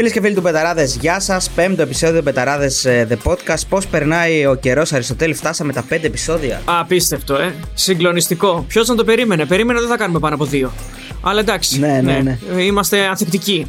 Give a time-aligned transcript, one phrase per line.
[0.00, 1.50] Φίλες και φίλοι του Μπεταράδες, γεια σας.
[1.50, 3.62] Πέμπτο επεισόδιο Μπεταράδες ε, The Podcast.
[3.68, 6.62] Πώς περνάει ο καιρός, Αριστοτέλη, φτάσαμε τα πέντε επεισόδια.
[6.64, 7.54] Απίστευτο, ε.
[7.74, 8.64] Συγκλονιστικό.
[8.68, 10.72] Ποιος να το περίμενε; Περίμενε δεν θα κάνουμε πάνω από δύο.
[11.20, 11.78] Αλλά εντάξει.
[11.78, 12.62] Ναι, ναι, ναι.
[12.62, 13.66] Είμαστε ανθεκτικοί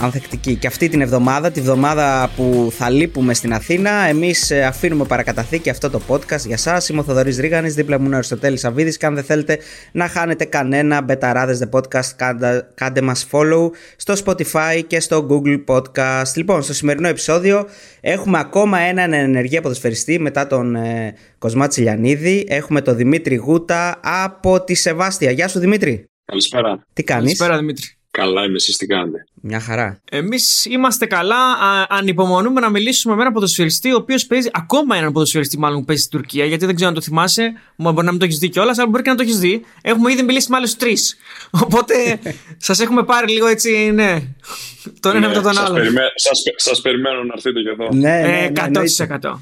[0.00, 0.54] ανθεκτικοί.
[0.54, 5.70] Και αυτή την εβδομάδα, τη βδομάδα που θα λείπουμε στην Αθήνα, εμείς ε, αφήνουμε παρακαταθήκη
[5.70, 6.82] αυτό το podcast για εσάς.
[6.90, 8.96] Είμαι ο Θοδωρής Ρίγανης, δίπλα μου είναι ο Αριστοτέλης Αβίδη.
[8.96, 9.58] Και αν δεν θέλετε
[9.92, 15.64] να χάνετε κανένα Μπεταράδες The Podcast, κάντε, κάντε μας follow στο Spotify και στο Google
[15.66, 16.34] Podcast.
[16.34, 17.66] Λοιπόν, στο σημερινό επεισόδιο
[18.00, 22.46] έχουμε ακόμα έναν ενεργή ποδοσφαιριστή μετά τον ε, Κοσμά Τσιλιανίδη.
[22.48, 25.30] Έχουμε τον Δημήτρη Γούτα από τη Σεβάστια.
[25.30, 26.04] Γεια σου Δημήτρη.
[26.24, 26.84] Καλησπέρα.
[26.92, 27.86] Τι κάνεις; Καλησπέρα Δημήτρη.
[28.18, 30.00] Καλά είμαι, εσείς τι κάνετε; Μια χαρά.
[30.10, 31.36] Εμείς είμαστε καλά.
[31.36, 35.84] Α, ανυπομονούμε να μιλήσουμε με έναν ποδοσφαιριστή, ο οποίος παίζει ακόμα έναν ποδοσφαιριστή, μάλλον που
[35.84, 36.44] παίζει στην Τουρκία.
[36.44, 37.52] Γιατί δεν ξέρω αν το θυμάσαι.
[37.76, 39.64] Μπορεί να μην το έχεις δει κιόλας, αλλά μπορεί και να το έχεις δει.
[39.82, 41.16] Έχουμε ήδη μιλήσει με άλλους τρεις.
[41.64, 42.18] Οπότε
[42.56, 44.22] σας έχουμε πάρει λίγο έτσι, ναι.
[45.00, 45.78] Τον ένα ναι, μετά τον άλλο.
[46.56, 47.88] Σας περιμένω να έρθετε και εδώ.
[47.92, 48.80] Ναι, ναι, ναι
[49.16, 49.36] 100%.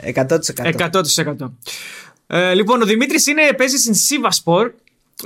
[0.76, 1.36] 100%.
[1.36, 1.52] 100%.
[2.26, 3.24] Ε, λοιπόν, ο Δημήτρης
[3.56, 4.72] παίζει στην Σίβασπορ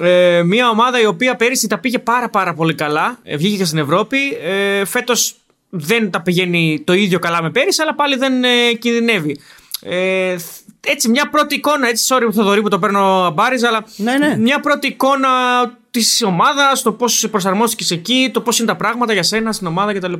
[0.01, 3.19] ε, μια ομάδα η οποία πέρυσι τα πήγε πάρα πάρα πολύ καλά.
[3.23, 4.19] Ε, βγήκε και στην Ευρώπη.
[4.43, 5.37] Ε, Φέτος
[5.69, 9.41] δεν τα πηγαίνει το ίδιο καλά με πέρυσι, αλλά πάλι δεν ε, κινδυνεύει.
[9.83, 10.37] Ε,
[10.87, 14.37] έτσι, μια πρώτη εικόνα, έτσι, sorry Θοδωρή που το παίρνω μπάρι, αλλά ναι, ναι.
[14.37, 15.29] μια πρώτη εικόνα
[15.91, 19.93] της ομάδας, το πώς προσαρμόστηκες εκεί, το πώς είναι τα πράγματα για σένα στην ομάδα
[19.93, 20.13] κτλ.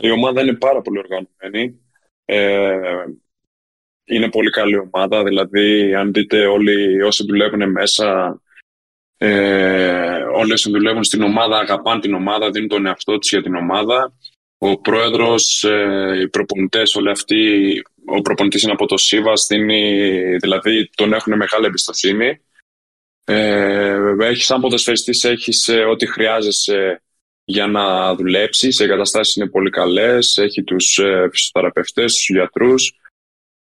[0.00, 1.78] Η ομάδα είναι πάρα πολύ οργανωμένη.
[2.24, 2.76] Ε,
[4.04, 8.38] είναι πολύ καλή ομάδα, δηλαδή αν δείτε όλοι όσοι δουλεύουν μέσα
[9.26, 14.12] ε, όλες δουλεύουν στην ομάδα, αγαπάνε την ομάδα, δίνουν τον εαυτό τους για την ομάδα.
[14.58, 19.46] Ο πρόεδρος, ε, οι προπονητές, όλοι αυτοί, ο προπονητής είναι από το ΣΥΒΑΣ,
[20.40, 22.40] δηλαδή τον έχουν μεγάλη εμπιστοσύνη.
[23.24, 27.02] Ε, έχεις, σαν ποδοσφαιριστής, έχεις ε, ό,τι χρειάζεσαι
[27.44, 28.80] για να δουλέψεις.
[28.80, 32.98] Οι εγκαταστάσεις είναι πολύ καλές, έχει τους ε, φυσιοθεραπευτές, τους γιατρούς.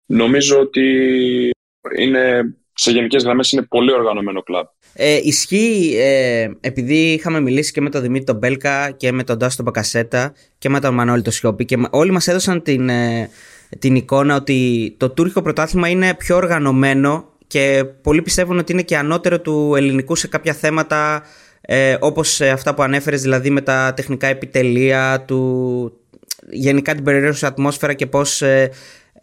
[0.06, 1.52] Νομίζω ότι
[1.98, 4.66] είναι, σε γενικές γραμμές είναι πολύ οργανωμένο κλαμπ.
[4.94, 9.38] Ε, ισχύει, ε, επειδή είχαμε μιλήσει και με τον Δημήτρη τον Μπέλκα και με τον
[9.38, 13.30] Τάσο τον Μπακασέτα και με τον Μανώλη τον Σιώπη και όλοι μας έδωσαν την, ε,
[13.80, 18.98] την εικόνα ότι το τουρκικό πρωτάθλημα είναι πιο οργανωμένο και πολλοί πιστεύουν ότι είναι και
[18.98, 21.24] ανώτερο του ελληνικού σε κάποια θέματα
[21.62, 25.92] ε, όπως αυτά που ανέφερες δηλαδή με τα τεχνικά επιτελεία του
[26.50, 28.72] γενικά την περιραίωση ατμόσφαιρα και πώς ε,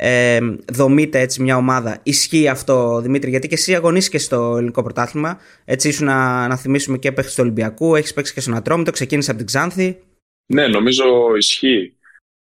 [0.04, 0.40] ε,
[0.72, 2.00] δομείται έτσι μια ομάδα.
[2.02, 5.38] Ισχύει αυτό, Δημήτρη, γιατί και εσύ αγωνίστηκες στο ελληνικό πρωτάθλημα.
[5.64, 9.30] Έτσι, ήσουν να, να θυμίσουμε και παίξει του Ολυμπιακού, έχεις παίξει και στον Ατρόμητο, ξεκίνησε
[9.30, 9.98] από την Ξάνθη.
[10.46, 11.96] Ναι, νομίζω ισχύει.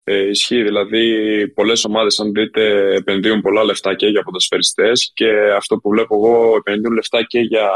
[0.05, 5.77] Ε, ισχύει, δηλαδή πολλές ομάδες, αν δείτε, επενδύουν πολλά λεφτά και για ποδοσφαιριστές και αυτό
[5.77, 7.71] που βλέπω εγώ επενδύουν λεφτά και για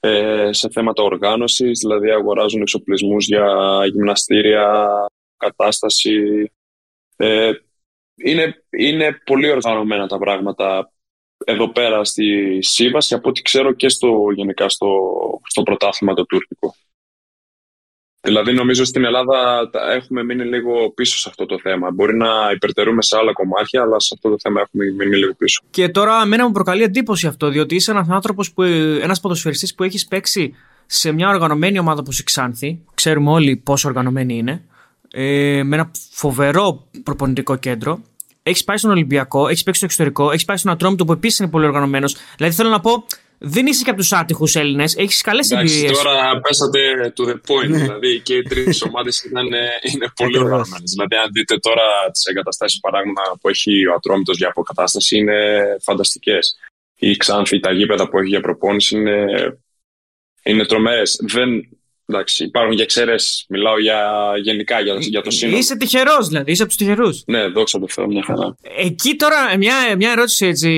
[0.00, 3.46] ε, σε θέματα οργάνωσης, δηλαδή αγοράζουν εξοπλισμούς για
[3.92, 4.88] γυμναστήρια,
[5.36, 6.50] κατάσταση.
[7.16, 7.52] Ε,
[8.24, 10.92] είναι, είναι πολύ οργανωμένα τα πράγματα
[11.44, 14.88] εδώ πέρα στη Σύμβαση από ό,τι ξέρω και στο, γενικά στο,
[15.44, 16.74] στο πρωτάθλημα το τουρκικό.
[18.22, 21.90] Δηλαδή νομίζω στην Ελλάδα έχουμε μείνει λίγο πίσω σε αυτό το θέμα.
[21.90, 25.62] Μπορεί να υπερτερούμε σε άλλα κομμάτια, αλλά σε αυτό το θέμα έχουμε μείνει λίγο πίσω.
[25.70, 29.82] Και τώρα μένα μου προκαλεί εντύπωση αυτό, διότι είσαι ένας άνθρωπος, που, ένας ποδοσφαιριστής που
[29.82, 30.54] έχεις παίξει
[30.86, 32.84] σε μια οργανωμένη ομάδα όπως η Ξάνθη.
[32.94, 34.64] Ξέρουμε όλοι πόσο οργανωμένη είναι.
[35.12, 38.02] Ε, με ένα φοβερό προπονητικό κέντρο
[38.42, 41.48] έχεις πάει στον Ολυμπιακό, έχεις παίξει στο εξωτερικό, έχεις πάει στον Ατρόμητο που επίσης είναι
[41.48, 42.16] πολύ οργανωμένος.
[42.36, 43.04] Δηλαδή θέλω να πω,
[43.38, 46.02] δεν είσαι και από τους άτυχους Έλληνες, έχεις καλές εμπειρίες.
[46.02, 47.68] Τώρα πέσατε to the point.
[47.68, 47.78] Ναι.
[47.78, 50.90] δηλαδή και οι τρεις ομάδες είναι πολύ οργανωμένες.
[50.90, 51.82] δηλαδή, αν δείτε τώρα
[52.12, 56.56] τις εγκαταστάσεις παράδειγμα που έχει ο Ατρόμητος για αποκατάσταση, είναι φανταστικές.
[56.98, 59.26] Η Ξάνθη, τα γήπεδα που έχει για προπόνηση είναι,
[60.42, 61.20] είναι τρομερές.
[61.22, 61.68] Δεν,
[62.12, 63.44] Εντάξει, υπάρχουν και εξαιρέσεις.
[63.48, 64.02] Μιλάω για,
[64.42, 65.58] γενικά για, για το σύνολο.
[65.58, 66.50] Είσαι τυχερός, δηλαδή.
[66.50, 67.22] Είσαι από τους τυχερούς.
[67.26, 68.56] Ναι, δόξα τω Θεώ, μια χαρά.
[68.78, 70.70] Εκεί τώρα μια, μια ερώτηση έτσι,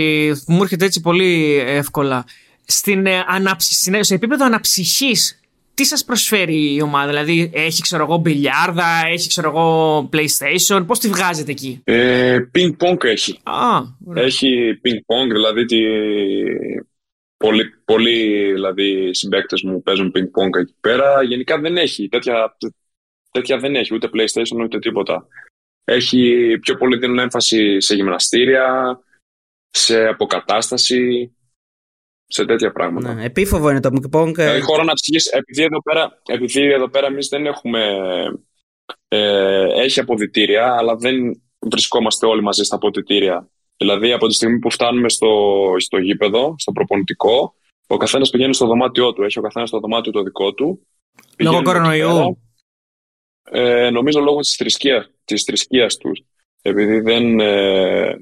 [0.47, 2.25] που μου έρχεται έτσι πολύ εύκολα.
[2.67, 3.91] Στην, ε, αναψυ...
[4.01, 5.41] σε επίπεδο αναψυχής,
[5.75, 10.99] τι σας προσφέρει η ομάδα, Δηλαδή έχει ξέρω εγώ μπιλιάρδα, έχει ξέρω εγώ PlayStation, πώς
[10.99, 13.39] τη βγάζετε εκεί; Ε, ping pong έχει.
[13.43, 13.81] Α,
[14.15, 15.77] έχει ping pong, δηλαδή τη,
[17.43, 21.23] Πολλοί, πολλοί δηλαδή, συμπαίκτες μου παίζουν ping-pong εκεί πέρα.
[21.23, 22.09] Γενικά δεν έχει.
[22.09, 22.57] Τέτοια,
[23.31, 23.95] τέτοια δεν έχει.
[23.95, 25.27] Ούτε PlayStation ούτε τίποτα.
[25.85, 28.99] Έχει πιο πολύ δίνουν έμφαση σε γυμναστήρια,
[29.71, 31.33] σε αποκατάσταση,
[32.27, 33.15] σε τέτοια πράγματα.
[33.15, 34.33] Ναι, επίφοβο είναι το ping-pong.
[34.35, 37.81] Δηλαδή, χώρο να ψυχείς, επειδή εδώ πέρα, επειδή εδώ πέρα εμείς δεν έχουμε...
[39.09, 43.49] Ε, έχει αποδητήρια, αλλά δεν βρισκόμαστε όλοι μαζί στα αποδητήρια.
[43.83, 45.29] Δηλαδή, από τη στιγμή που φτάνουμε στο,
[45.79, 47.55] στο γήπεδο, στο προπονητικό,
[47.87, 49.23] ο καθένας πηγαίνει στο δωμάτιό του.
[49.23, 50.87] Έχει ο καθένας το δωμάτιο το δικό του.
[51.39, 52.39] Λόγω κορονοϊού.
[53.51, 56.21] Ε, νομίζω λόγω της θρησκείας, της θρησκείας τους.
[56.63, 58.17] Επειδή δεν, ε,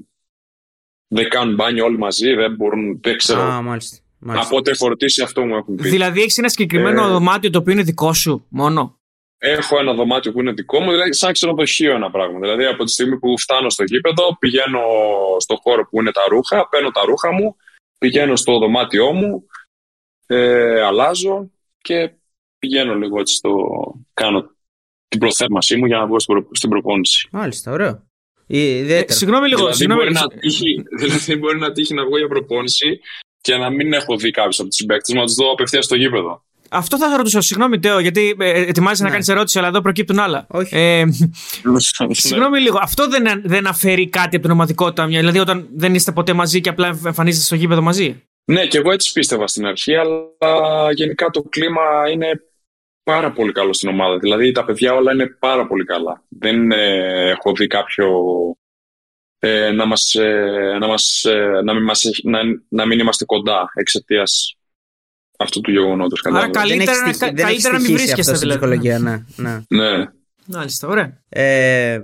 [1.09, 3.41] δεν κάνουν μπάνιο όλοι μαζί, δεν μπορούν, δεν ξέρω.
[3.41, 3.97] Α, μάλιστα.
[4.19, 4.47] μάλιστα.
[4.47, 5.89] Από ό,τι φορτίσει αυτό μου έχουν πει.
[5.89, 7.09] Δηλαδή έχεις ένα συγκεκριμένο Ε.
[7.09, 9.00] δωμάτιο το οποίο είναι δικό σου μόνο;
[9.43, 12.39] Έχω ένα δωμάτιο που είναι δικό μου, δηλαδή σαν ξενοδοχείο ένα πράγμα.
[12.39, 14.81] Δηλαδή από τη στιγμή που φτάνω στο γήπεδο, πηγαίνω
[15.39, 17.57] στο χώρο που είναι τα ρούχα, παίρνω τα ρούχα μου,
[17.99, 19.47] πηγαίνω στο δωμάτιό μου,
[20.27, 22.11] ε, αλλάζω και
[22.59, 23.51] πηγαίνω λίγο έτσι στο...
[24.15, 24.51] κάνω
[25.09, 26.49] την προθέρμανσή μου για να βγω στην, προ...
[26.53, 27.29] στην προπόνηση.
[27.33, 28.09] Μάλιστα, ωραίο.
[28.47, 29.19] Ε, Ε, Ιδιαίτερα.
[29.19, 29.59] συγγνώμη λίγο.
[29.59, 33.01] δηλαδή, συγγνώμη, μπορεί να τύχει, δηλαδή μπορεί να τύχει να βγω για προπόνηση
[33.41, 35.95] και να μην έχω δει κάποιους από τους συμπαίκτες μου, να τους δω απευθείας στο
[35.95, 36.45] γήπεδο.
[36.71, 37.41] Αυτό θα σα ρωτήσω.
[37.41, 39.15] Συγγνώμη, Τέο, γιατί ε, ετοιμάζεσαι να Ναι.
[39.15, 40.47] κάνεις ερώτηση, αλλά εδώ προκύπτουν άλλα.
[40.49, 40.77] Όχι.
[40.77, 42.11] Ε, Ναι.
[42.15, 42.79] συγγνώμη λίγο.
[42.83, 45.07] Αυτό δεν, δεν αφαιρεί κάτι από την ομαδικότητα.
[45.07, 48.23] μια- Δηλαδή, όταν δεν είστε ποτέ μαζί και απλά εμφανίζεστε στο γήπεδο μαζί.
[48.45, 51.83] Ναι, και εγώ έτσι πίστευα στην αρχή, αλλά γενικά το κλίμα
[52.13, 52.27] είναι
[53.03, 54.19] πάρα πολύ καλό στην ομάδα.
[54.19, 56.25] Δηλαδή τα παιδιά όλα είναι πάρα πολύ καλά.
[56.29, 58.09] Δεν ε, έχω δει κάποιο
[59.39, 62.39] ε, να, μας, ε, να, μας, ε, να, μην μας έχει- να,
[62.69, 64.55] να μην είμαστε κοντά εξαιτίας
[65.41, 66.21] αυτού του γεγονότος.
[66.25, 66.57] Άρα κατάλαβες.
[66.57, 68.59] καλή- καλύτερα δεν να- έχει στοιχ- δεν καλύτερα έχει να μην στοιχήσει βρίσκεστε, αυτό στην
[68.59, 68.79] δηλαδή.
[68.79, 69.49] ψυχολογία, ναι.
[69.69, 69.85] ναι.
[69.97, 70.05] Ναι.
[70.47, 71.13] Μάλιστα, ωραία.
[71.29, 72.01] Ε,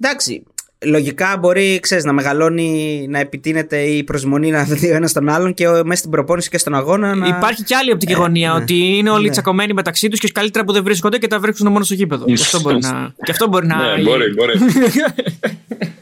[0.00, 0.42] εντάξει.
[0.84, 5.54] Λογικά μπορεί, ξέρεις, να μεγαλώνει, να επιτείνεται η προσμονή να δει ο ένας τον άλλον
[5.54, 7.26] και ο- μέσα στην προπόνηση και στον αγώνα να.
[7.26, 8.54] Υπάρχει και άλλη οπτική Ε, γωνία, ναι.
[8.62, 9.30] ότι είναι όλοι Ναι.
[9.30, 12.24] τσακωμένοι μεταξύ τους και καλύτερα που δεν βρίσκονται και τα βρίσκουν μόνο στο γήπεδο.
[12.24, 13.12] και αυτό μπορεί να.
[13.24, 13.96] Και αυτό μπορεί να...
[13.96, 14.52] ναι, μπορεί, μπορεί.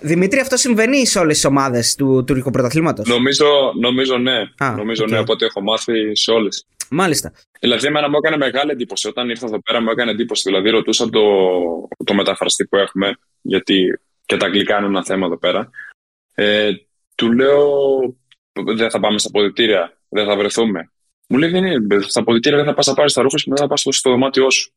[0.01, 4.41] Δημήτρη, αυτό συμβαίνει σε όλες τις ομάδες του τουρκικού πρωταθλήματος; νομίζω, νομίζω ναι.
[4.59, 5.11] Α, νομίζω οκ.
[5.11, 6.67] ναι, από ό,τι έχω μάθει σε όλες.
[6.91, 7.33] Μάλιστα.
[7.61, 9.09] Δηλαδή, εμένα μου έκανε μεγάλη εντύπωση.
[9.09, 10.43] Όταν ήρθα εδώ πέρα, μου έκανε εντύπωση.
[10.47, 11.21] Δηλαδή, ρωτούσα το,
[12.05, 15.71] το μεταφραστή που έχουμε, γιατί και τα αγγλικά είναι ένα θέμα εδώ πέρα.
[16.35, 16.71] Ε,
[17.15, 17.69] του λέω,
[18.65, 20.91] δεν θα πάμε στα ποδητήρια, δεν θα βρεθούμε.
[21.29, 23.51] Μου λέει, δεν είναι, στα ποδητήρια δεν θα πας να πάρεις τα ρούχα σου και
[23.51, 24.73] μετά θα πας στο δωμάτιό σου.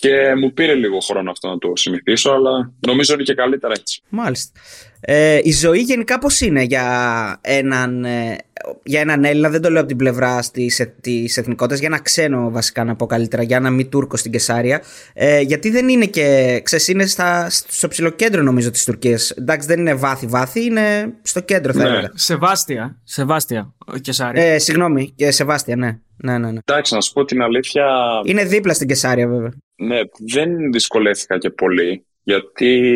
[0.00, 4.02] Και μου πήρε λίγο χρόνο αυτό να το συνηθίσω, αλλά νομίζω είναι και καλύτερα έτσι.
[4.08, 4.60] Μάλιστα.
[5.00, 8.36] Ε, η ζωή γενικά πώς είναι για έναν, ε,
[8.82, 12.00] για έναν Έλληνα, δεν το λέω από την πλευρά της, ε, της εθνικότητας, για ένα
[12.00, 14.82] ξένο βασικά να πω καλύτερα, για ένα μη Τούρκο στην Κεσάρια.
[15.14, 19.30] Ε, γιατί δεν είναι και, ξέρεις, είναι στα, στο ψηλό κέντρο νομίζω της Τουρκίας.
[19.30, 21.88] Εντάξει δεν είναι βάθη-βάθη, είναι στο κέντρο θα Ναι.
[21.88, 22.10] έλεγα.
[22.14, 22.96] Σεβάστια.
[23.04, 23.74] Σεβάστια.
[23.86, 24.40] Ο Κεσάρη.
[24.40, 25.98] Ε, συγγνώμη, και Σεβάστια, ναι.
[26.22, 26.58] Ναι, ναι, ναι.
[26.64, 27.86] Εντάξει, να σου πω την αλήθεια,
[28.24, 29.52] Είναι δίπλα στην Κεσάρια βέβαια.
[29.76, 32.94] Ναι, δεν δυσκολεύτηκα και πολύ, γιατί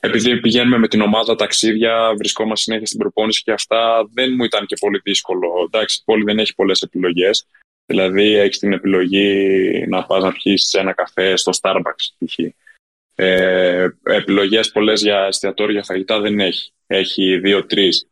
[0.00, 4.66] επειδή πηγαίνουμε με την ομάδα ταξίδια, βρισκόμαστε συνέχεια στην προπόνηση και αυτά, δεν μου ήταν
[4.66, 5.48] και πολύ δύσκολο.
[5.64, 7.46] Εντάξει, η πόλη δεν έχει πολλές επιλογές.
[7.86, 12.38] Δηλαδή, έχεις την επιλογή να πας να πιεις ένα καφέ στο Starbucks, π.χ.
[13.14, 16.72] Ε, επιλογές πολλές για εστιατόρια φαγητά δεν έχει.
[16.86, 18.08] Έχει δύο-τρεις.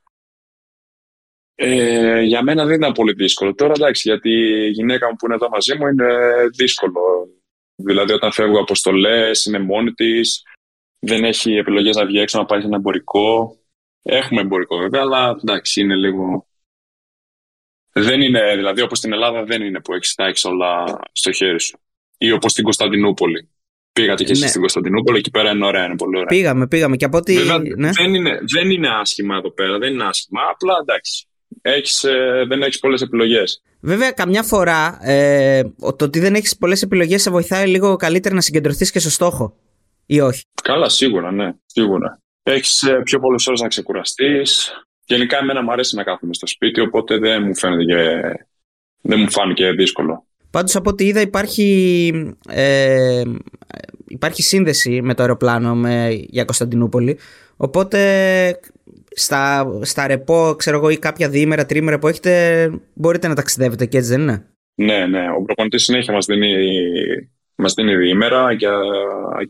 [1.64, 3.54] Ε, για μένα δεν ήταν πολύ δύσκολο.
[3.54, 4.30] Τώρα εντάξει, γιατί
[4.66, 6.06] η γυναίκα μου που είναι εδώ μαζί μου είναι
[6.56, 7.00] δύσκολο.
[7.76, 10.42] Δηλαδή, όταν φεύγω αποστολές, είναι μόνη της,
[10.98, 13.56] δεν έχει επιλογές να βγει έξω να πάει σε ένα εμπορικό.
[14.02, 16.46] Έχουμε εμπορικό βέβαια, αλλά εντάξει, είναι λίγο.
[17.92, 21.60] Δεν είναι, δηλαδή όπως στην Ελλάδα δεν είναι που έχεις τα έχεις όλα στο χέρι
[21.60, 21.78] σου.
[22.18, 23.50] Ή όπως στην Κωνσταντινούπολη.
[23.92, 24.48] Πήγατε και εσεί Ναι.
[24.48, 26.28] στην Κωνσταντινούπολη, εκεί πέρα είναι ωραία, είναι πολύ ωραία.
[26.28, 27.34] Πήγαμε, πήγαμε και από ό,τι...
[27.34, 27.90] Βέβαια, ναι.
[27.90, 30.40] δεν, είναι, δεν είναι άσχημα εδώ πέρα, δεν είναι άσχημα.
[30.50, 31.26] Απλά εντάξει.
[31.62, 33.62] Έχεις, ε, δεν έχεις πολλές επιλογές.
[33.81, 35.62] Βέβαια, καμιά φορά ε,
[35.96, 39.56] το ότι δεν έχεις πολλές επιλογές σε βοηθάει λίγο καλύτερα να συγκεντρωθείς και στο στόχο.
[40.06, 41.52] Ή όχι; Καλά, σίγουρα, ναι.
[41.66, 42.20] Σίγουρα.
[42.42, 44.72] Έχεις πιο πολλές ώρες να ξεκουραστείς.
[45.04, 48.20] Γενικά, εμένα μου αρέσει να κάθομαι στο σπίτι, οπότε δεν μου φαίνεται και...
[49.00, 50.26] δεν μου φάνηκε δύσκολο.
[50.50, 53.22] Πάντως από ό,τι είδα υπάρχει, ε,
[54.06, 57.19] υπάρχει σύνδεση με το αεροπλάνο με, για Κωνσταντινούπολη
[57.56, 58.60] οπότε
[59.14, 63.96] στα, στα ρεπό ξέρω εγώ ή κάποια διήμερα, τρίμερα που έχετε μπορείτε να ταξιδεύετε και
[63.98, 65.31] έτσι δεν είναι; Ναι, ναι.
[65.38, 66.54] Ο προπονητής συνέχεια μας δίνει,
[67.54, 68.66] μας δίνει διήμερα και,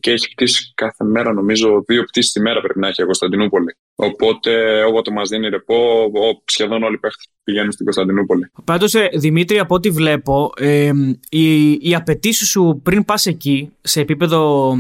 [0.00, 3.76] και έχει πτήσει κάθε μέρα, νομίζω, δύο πτήσεις τη μέρα πρέπει να έχει η Κωνσταντινούπολη.
[3.94, 8.50] Οπότε, όποτε μας δίνει ρεπό, ο- σχεδόν όλοι οι παίχτες πηγαίνουν στην Κωνσταντινούπολη.
[8.64, 10.90] Πάντως, Δημήτρη, από ό,τι βλέπω, ε,
[11.28, 14.72] οι, οι απαιτήσεις σου πριν πας εκεί, σε επίπεδο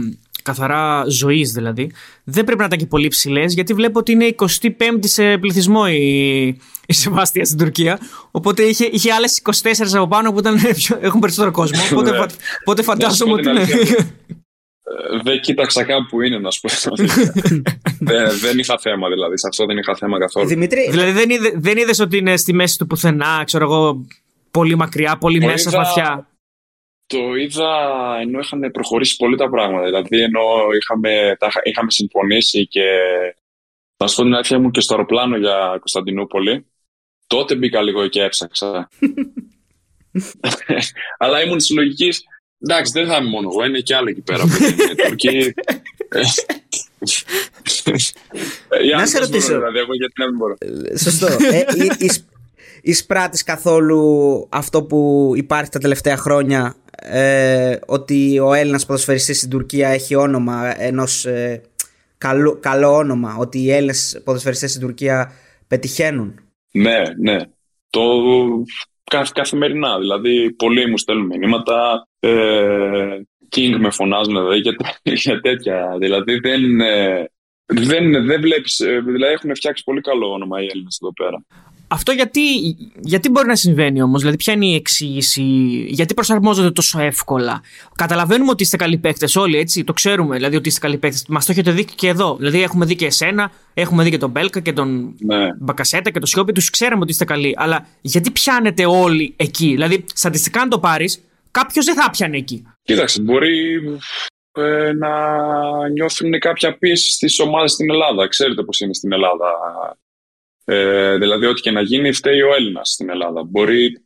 [0.42, 1.92] καθαρά ζωής δηλαδή,
[2.24, 6.46] δεν πρέπει να ήταν και πολύ ψηλές, γιατί βλέπω ότι είναι 25η σε πληθυσμό η,
[6.86, 7.98] η Σεβάστια στην Τουρκία.
[8.30, 11.80] Οπότε είχε, είχε άλλες 24 από πάνω που ήταν, πιο- έχουν περισσότερο κόσμο.
[11.92, 12.16] Οπότε, Ναι.
[12.16, 12.26] φα,
[12.60, 13.82] οπότε φαντάζομαι Να σου πω ότι την είναι.
[13.82, 14.06] αλήθεια.
[15.14, 16.68] Ε, δεν κοίταξα καν που είναι, να σου πω.
[16.68, 17.32] την αλήθεια.
[18.10, 19.38] δεν, δεν είχα θέμα δηλαδή.
[19.38, 20.46] Σε αυτό δεν είχα θέμα καθόλου.
[20.46, 24.06] Δημήτρη, δηλαδή δεν, είδε, δεν είδες ότι είναι στη μέση του πουθενά, ξέρω εγώ,
[24.50, 26.28] πολύ μακριά, πολύ Το μέσα, είδα- βαθιά;
[27.12, 27.70] Το είδα
[28.20, 29.84] ενώ είχαν προχωρήσει πολύ τα πράγματα.
[29.84, 30.40] Δηλαδή, ενώ
[30.80, 32.84] είχαμε, τα, είχα- είχαμε συμφωνήσει και.
[33.96, 36.66] Θα σου πω την αλήθεια μου και στο αεροπλάνο για Κωνσταντινούπολη.
[37.26, 38.88] Τότε μπήκα λίγο και έψαξα.
[41.18, 42.08] Αλλά ήμουν τη λογική.
[42.58, 44.42] Εντάξει, δεν θα είμαι μόνο εγώ, είναι και άλλοι εκεί πέρα.
[44.42, 45.54] Που είναι Τουρκοί.
[48.68, 49.54] Ε, Να σε ρωτήσω.
[49.54, 50.54] Δηλαδή, εγώ γιατί να μην μπορώ.
[50.98, 51.26] Σωστό.
[51.26, 51.64] ε,
[51.98, 52.26] εις-
[52.82, 59.88] εισπράττεις καθόλου αυτό που υπάρχει τα τελευταία χρόνια ε, ότι ο Έλληνας ποδοσφαιριστής στην Τουρκία
[59.88, 61.62] έχει όνομα ενός ε,
[62.18, 65.32] καλό, καλό όνομα ότι οι Έλληνες ποδοσφαιριστές στην Τουρκία
[65.68, 66.40] πετυχαίνουν.
[66.72, 67.36] Ναι, ναι.
[67.90, 68.02] Το
[69.04, 69.98] κα- καθημερινά.
[69.98, 72.08] Δηλαδή, πολλοί μου στέλνουν μηνύματα.
[72.20, 73.20] Ε,
[73.56, 74.74] King με φωνάζουν δηλαδή, για,
[75.24, 75.96] για τέτοια.
[75.98, 77.30] Δηλαδή, δεν, ε,
[77.66, 78.80] δεν, δεν βλέπεις.
[78.80, 81.44] ε, Δηλαδή, έχουν φτιάξει πολύ καλό όνομα οι Έλληνες εδώ πέρα.
[81.92, 82.40] Αυτό γιατί,
[83.00, 85.42] γιατί μπορεί να συμβαίνει όμως, δηλαδή ποια είναι η εξήγηση,
[85.88, 87.62] γιατί προσαρμόζονται τόσο εύκολα;
[87.96, 91.24] Καταλαβαίνουμε ότι είστε καλοί παίκτες όλοι, έτσι, το ξέρουμε, δηλαδή ότι είστε καλοί παίκτες.
[91.28, 92.36] Μας το έχετε δει και εδώ.
[92.38, 95.48] Δηλαδή έχουμε δει και εσένα, έχουμε δει και τον Μπέλκα και τον Ναι.
[95.58, 97.54] Μπακασέτα και τον Σιώπη, τους ξέραμε ότι είστε καλοί.
[97.56, 102.66] Αλλά γιατί πιάνετε όλοι εκεί, δηλαδή στατιστικά αν το πάρεις, κάποιος δεν θα πιάνε εκεί.
[102.82, 103.80] Κοίταξε, μπορεί
[104.52, 105.08] ε, να
[105.88, 108.28] νιώθουν κάποια πίεση στις ομάδες στην Ελλάδα.
[108.28, 109.46] Ξέρετε πώς είναι στην Ελλάδα.
[110.64, 113.42] Ε, δηλαδή, ό,τι και να γίνει, φταίει ο Έλληνας στην Ελλάδα.
[113.42, 114.04] Μπορεί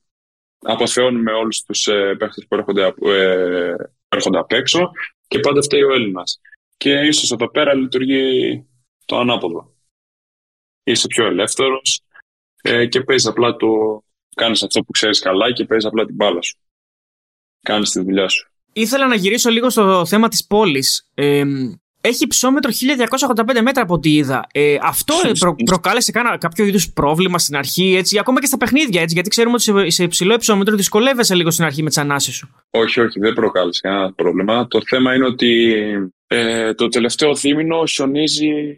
[0.64, 3.74] να αποθεώνουμε όλους τους ε, παίχτες που έρχονται, απ- ε,
[4.08, 4.90] έρχονται απ' έξω
[5.28, 6.40] και πάντα φταίει ο Έλληνας.
[6.76, 8.66] Και ίσως εδώ πέρα λειτουργεί
[9.04, 9.74] το ανάποδο.
[10.84, 12.02] Είσαι πιο ελεύθερος
[12.62, 13.68] ε, και παίζεις απλά το...
[14.34, 16.58] Κάνεις αυτό που ξέρεις καλά και παίζεις απλά την μπάλα σου.
[17.60, 18.50] Κάνεις τη δουλειά σου.
[18.72, 21.10] Ήθελα να γυρίσω λίγο στο θέμα της πόλης.
[21.14, 21.44] Ε,
[22.00, 22.70] έχει υψόμετρο
[23.36, 24.46] 1285 μέτρα από ό,τι είδα.
[24.52, 28.56] Ε, αυτό ε, προ, προκάλεσε κάνα, κάποιο είδους πρόβλημα στην αρχή, έτσι, ακόμα και στα
[28.56, 31.98] παιχνίδια, έτσι, γιατί ξέρουμε ότι σε, σε υψηλό υψόμετρο δυσκολεύεσαι λίγο στην αρχή με τις
[31.98, 32.54] ανάσεις σου.
[32.70, 34.66] Όχι, όχι, δεν προκάλεσε κανένα πρόβλημα.
[34.68, 35.72] Το θέμα είναι ότι
[36.26, 38.76] ε, το τελευταίο δίμηνο χιονίζει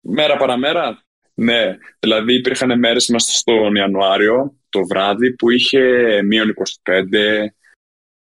[0.00, 1.04] μέρα παραμέρα.
[1.34, 5.80] Ναι, δηλαδή υπήρχαν μέρες μέσα στον Ιανουάριο το βράδυ που είχε
[6.24, 7.02] μείον 25.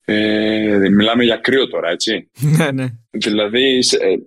[0.06, 2.30] Ε, μιλάμε για κρύο τώρα, έτσι.
[2.58, 2.86] ναι, ναι.
[3.12, 4.18] Δηλαδή, σε, ε,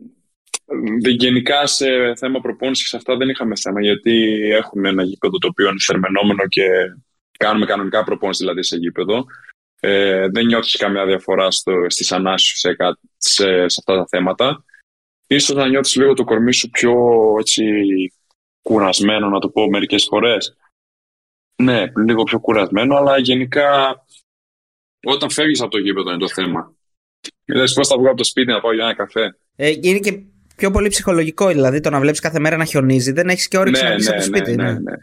[1.08, 5.78] γενικά σε θέμα προπόνησης αυτά δεν είχαμε θέμα γιατί έχουμε ένα γήπεδο το οποίο είναι
[5.86, 6.66] θερμενόμενο και
[7.38, 9.24] κάνουμε κανονικά προπόνηση δηλαδή σε γήπεδο.
[9.80, 14.06] Ε, δεν νιώθεις καμιά διαφορά στο, στις ανάσεις σου σε, κα- σε, σε αυτά τα
[14.08, 14.64] θέματα.
[15.26, 16.94] Ίσως να νιώθεις λίγο το κορμί σου πιο
[17.38, 17.64] έτσι,
[18.62, 20.56] κουρασμένο, να το πω μερικές φορές.
[21.62, 24.00] Ναι, λίγο πιο κουρασμένο, αλλά γενικά
[25.12, 26.72] όταν φεύγεις από το γήπεδο είναι το θέμα.
[27.44, 30.20] Λες πώς θα βγω από το σπίτι να πάω για ένα καφέ; Ε, είναι και
[30.56, 33.84] πιο πολύ ψυχολογικό, δηλαδή το να βλέπεις κάθε μέρα να χιονίζει, δεν έχεις και όρεξη
[33.84, 34.54] να βγεις από το σπίτι.
[34.54, 34.72] ναι, ναι.
[34.72, 34.96] ναι, ναι.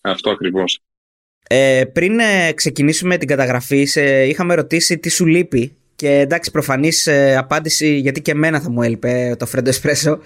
[0.00, 0.80] Αυτό ακριβώς.
[1.48, 5.76] Ε, πριν ε, ξεκινήσουμε την καταγραφή, σε, είχαμε ρωτήσει τι σου λείπει.
[5.96, 7.08] Και εντάξει, προφανής
[7.38, 10.18] απάντηση, γιατί και εμένα θα μου έλειπε το Φρέντο Εσπρέσο.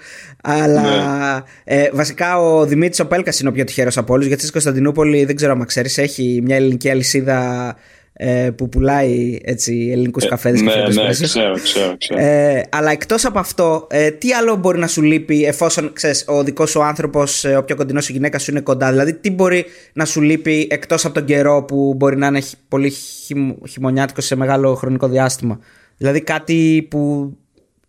[0.43, 4.25] Αλλά ε, βασικά ο Δημήτρης Οπέλκας είναι ο πιο τυχερός από όλους.
[4.25, 7.75] Γιατί στη Κωνσταντινούπολη, δεν ξέρω αν ξέρεις, έχει μια ελληνική αλυσίδα
[8.21, 11.23] ε, που πουλάει έτσι, ελληνικούς καφέδες και ναι, Φρέντο ναι, Εσπρέσο.
[11.39, 12.19] ξέρω, ξέρω, ξέρω.
[12.19, 16.43] Ε, αλλά εκτός από αυτό, ε, τι άλλο μπορεί να σου λείπει εφόσον ξέρεις, ο
[16.43, 19.65] δικός σου άνθρωπος, ε, ο πιο κοντινός σου γυναίκα σου είναι κοντά; Δηλαδή, τι μπορεί
[19.93, 24.25] να σου λείπει εκτός από τον καιρό που μπορεί να είναι χ- πολύ χειμ, χειμωνιάτικος
[24.25, 25.59] σε μεγάλο χρονικό διάστημα;
[25.97, 27.33] Δηλαδή, κάτι που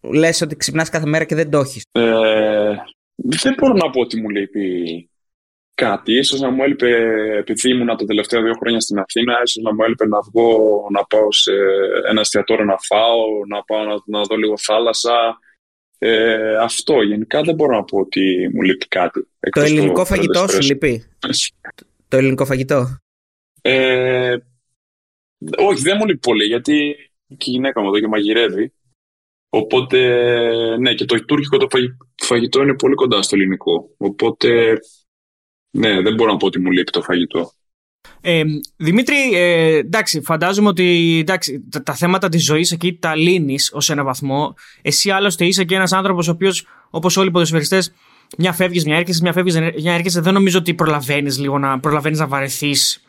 [0.01, 1.83] λες ότι ξυπνάς κάθε μέρα και δεν το έχεις.
[1.93, 2.03] Ε,
[3.43, 4.61] δεν μπορώ να πω ότι μου λείπει
[5.75, 6.13] κάτι.
[6.13, 6.89] Ίσως να μου έλειπε,
[7.39, 11.05] επειδή ήμουν τα τελευταία δύο χρόνια στην Αθήνα, ίσως να μου έλειπε να βγω, να
[11.05, 11.53] πάω σε
[12.09, 15.39] ένα εστιατόριο να φάω, να πάω να, να δω λίγο θάλασσα.
[16.03, 17.03] Ε, αυτό.
[17.03, 19.21] Γενικά δεν μπορώ να πω ότι μου λείπει κάτι.
[19.21, 21.85] Το εκτός ελληνικό του φαγητό σου Fred λείπει; Espresso.
[22.09, 22.99] Το ελληνικό φαγητό;
[23.63, 24.37] Ε,
[25.59, 26.97] όχι, δεν μου λείπει πολύ, γιατί
[27.27, 28.73] και η γυναίκα μου εδώ και μαγειρεύει.
[29.49, 29.99] Οπότε,
[30.79, 33.95] ναι, και το τουρκικό το φαγη- φαγητό είναι πολύ κοντά στο ελληνικό.
[33.97, 34.79] Οπότε,
[35.71, 37.51] ναι, δεν μπορώ να πω ότι μου λείπει το φαγητό.
[38.21, 38.43] Ε,
[38.77, 43.91] Δημήτρη, ε, εντάξει, φαντάζομαι ότι εντάξει, τα, τα θέματα της ζωής εκεί τα λύνεις ως
[43.91, 44.55] ένα βαθμό.
[44.83, 47.93] Εσύ άλλωστε είσαι και ένας άνθρωπος ο οποίος, όπως όλοι οι ποδοσφαιριστές,
[48.39, 50.21] μια φεύγεις, μια έρχεσαι, μια φεύγεις, μια έρχεσαι.
[50.21, 53.03] Δεν νομίζω ότι προλαβαίνεις λίγο να, προλαβαίνεις να βαρεθείς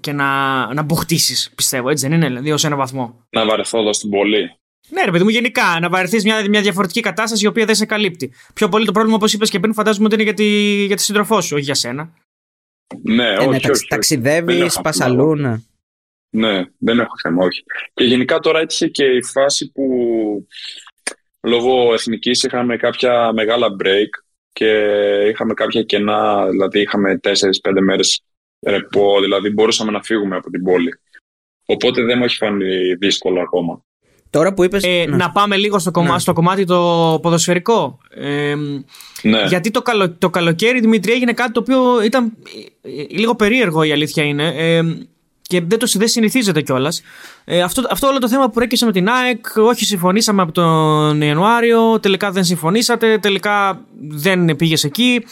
[0.00, 0.26] και να,
[0.74, 1.88] να μπουχτίσεις, πιστεύω.
[1.88, 3.26] Έτσι δεν είναι, δηλαδή, ως ένα βαθμό.
[3.30, 4.59] Να βαρεθώ εδώ στην πόλη.
[4.90, 7.86] Ναι, ρε παιδί μου, γενικά να βαρεθείς μια, μια διαφορετική κατάσταση η οποία δεν σε
[7.86, 8.32] καλύπτει.
[8.54, 10.44] Πιο πολύ το πρόβλημα, όπως είπες και πριν, φαντάζομαι ότι είναι για τη,
[10.84, 12.12] για τη σύντροφό σου, όχι για σένα.
[13.02, 13.88] Ναι, Ε, όχι, ναι, όχι, ταξ- όχι.
[13.88, 15.10] ταξιδεύεις, Δεν έχω πας θέμα.
[15.10, 15.34] αλλού.
[15.34, 15.54] ναι.
[16.32, 17.62] Ναι, δεν έχω θέμα, όχι.
[17.94, 19.84] Και γενικά τώρα έτυχε και η φάση που
[21.42, 24.08] λόγω εθνικής είχαμε κάποια μεγάλα break
[24.52, 24.66] και
[25.32, 28.22] είχαμε κάποια κενά, δηλαδή είχαμε 4-5 μέρες
[28.66, 31.00] ρεπό, δηλαδή μπορούσαμε να φύγουμε από την πόλη.
[31.64, 33.84] Οπότε δεν μου έχει φανεί δύσκολο ακόμα.
[34.30, 34.78] Τώρα που είπε.
[34.82, 36.18] Ε, Να πάμε λίγο στο, κομμά- Ναι.
[36.18, 37.98] στο κομμάτι το ποδοσφαιρικό.
[38.10, 38.54] Ε,
[39.22, 42.32] Ναι, Γιατί το, καλο, το καλοκαίρι, Δημήτρη, έγινε κάτι το οποίο ήταν
[42.82, 44.46] ε, ε, λίγο περίεργο η αλήθεια είναι.
[44.56, 44.82] Ε,
[45.42, 47.02] και δεν, το, δεν συνηθίζεται κιόλας.
[47.44, 51.20] Ε, αυτό, αυτό όλο το θέμα που προέκυψε με την ΑΕΚ, όχι συμφωνήσαμε από τον
[51.22, 55.24] Ιανουάριο, τελικά δεν συμφωνήσατε, τελικά δεν πήγες εκεί.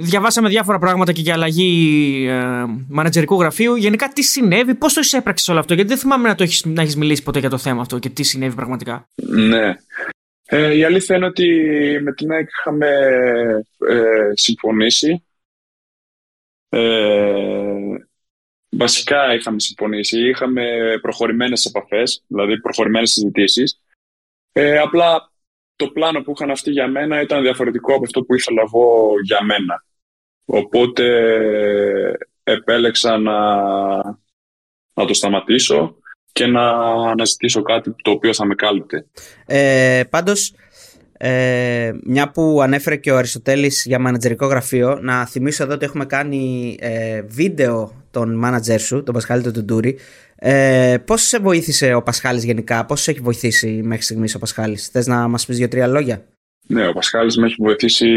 [0.00, 3.76] Διαβάσαμε διάφορα πράγματα και για αλλαγή ε, μανατζερικού γραφείου.
[3.76, 6.82] Γενικά, τι συνέβη, πώς το εισέπραξες όλο αυτό, Γιατί δεν θυμάμαι να, το έχεις, να
[6.82, 9.08] έχεις μιλήσει ποτέ για το θέμα αυτό και τι συνέβη πραγματικά.
[9.26, 9.76] Ναι.
[10.44, 11.48] Ε, η αλήθεια είναι ότι
[12.02, 12.88] με την ΑΕΚ είχαμε
[13.88, 15.24] ε, συμφωνήσει.
[16.68, 17.74] Ε,
[18.70, 20.64] βασικά είχαμε συμφωνήσει, είχαμε
[21.02, 23.80] προχωρημένες επαφές, δηλαδή προχωρημένες συζητήσεις.
[24.52, 25.32] Ε, απλά
[25.76, 29.44] το πλάνο που είχαν αυτοί για μένα ήταν διαφορετικό από αυτό που ήθελα εγώ για
[29.44, 29.86] μένα.
[30.50, 31.04] Οπότε
[32.42, 33.36] επέλεξα να,
[34.94, 35.96] να το σταματήσω
[36.32, 36.70] και να
[37.10, 39.06] αναζητήσω κάτι το οποίο θα με κάλυπτε.
[39.46, 40.54] Ε, πάντως,
[41.12, 46.06] ε, μια που ανέφερε και ο Αριστοτέλης για μανατζερικό γραφείο, να θυμίσω εδώ ότι έχουμε
[46.06, 49.98] κάνει ε, βίντεο τον μάνατζερ σου, τον Πασχάλη τον Τουντούρη.
[50.36, 54.88] Ε, πώς σε βοήθησε ο Πασχάλης γενικά, πώς σε έχει βοηθήσει μέχρι στιγμής ο Πασχάλης;
[54.88, 56.24] Θες να μας πεις δύο-τρία λόγια;
[56.66, 58.08] Ναι, ο Πασχάλης με έχει βοηθήσει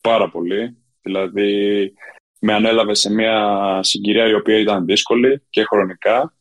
[0.00, 0.76] πάρα πολύ.
[1.04, 1.92] Δηλαδή,
[2.40, 6.34] με ανέλαβε σε μια συγκυρία η οποία ήταν δύσκολη και χρονικά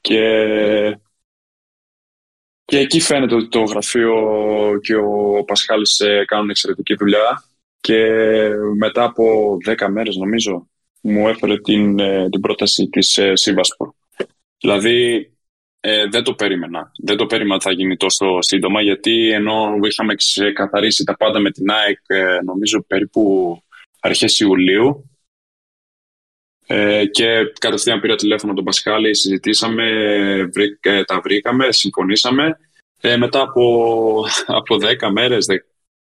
[0.00, 0.20] και
[2.70, 4.14] και εκεί φαίνεται ότι το γραφείο
[4.82, 7.44] και ο Πασχάλης ε, κάνουν εξαιρετική δουλειά
[7.80, 8.08] και
[8.78, 10.68] μετά από 10 μέρες νομίζω
[11.00, 13.90] μου έφερε την, ε, την πρόταση της ε, Σύμβασπορ.
[14.60, 15.30] Δηλαδή
[16.10, 16.90] δεν το περίμενα.
[17.02, 21.50] Δεν το περίμενα ότι θα γίνει τόσο σύντομα γιατί ενώ είχαμε ξεκαθαρίσει τα πάντα με
[21.50, 21.98] την ΑΕΚ
[22.44, 23.56] νομίζω περίπου
[24.00, 25.10] αρχές Ιουλίου
[26.66, 29.84] ε, και κατευθείαν πήρα τηλέφωνο τον Πασχάλη, συζητήσαμε,
[30.80, 32.58] ε, τα βρήκαμε, συμφωνήσαμε.
[33.00, 35.46] Ε, μετά από, από 10 μέρες,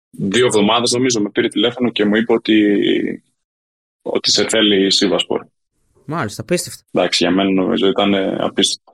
[0.10, 3.24] δύο εβδομάδες νομίζω, με πήρε τηλέφωνο και μου είπε ότι,
[4.01, 5.45] ότι σε θέλει η Σίβασπορ.
[6.06, 6.84] Μάλιστα, απίστευτο.
[6.91, 8.93] Εντάξει, για μένα νομίζω ήταν απίστευτο.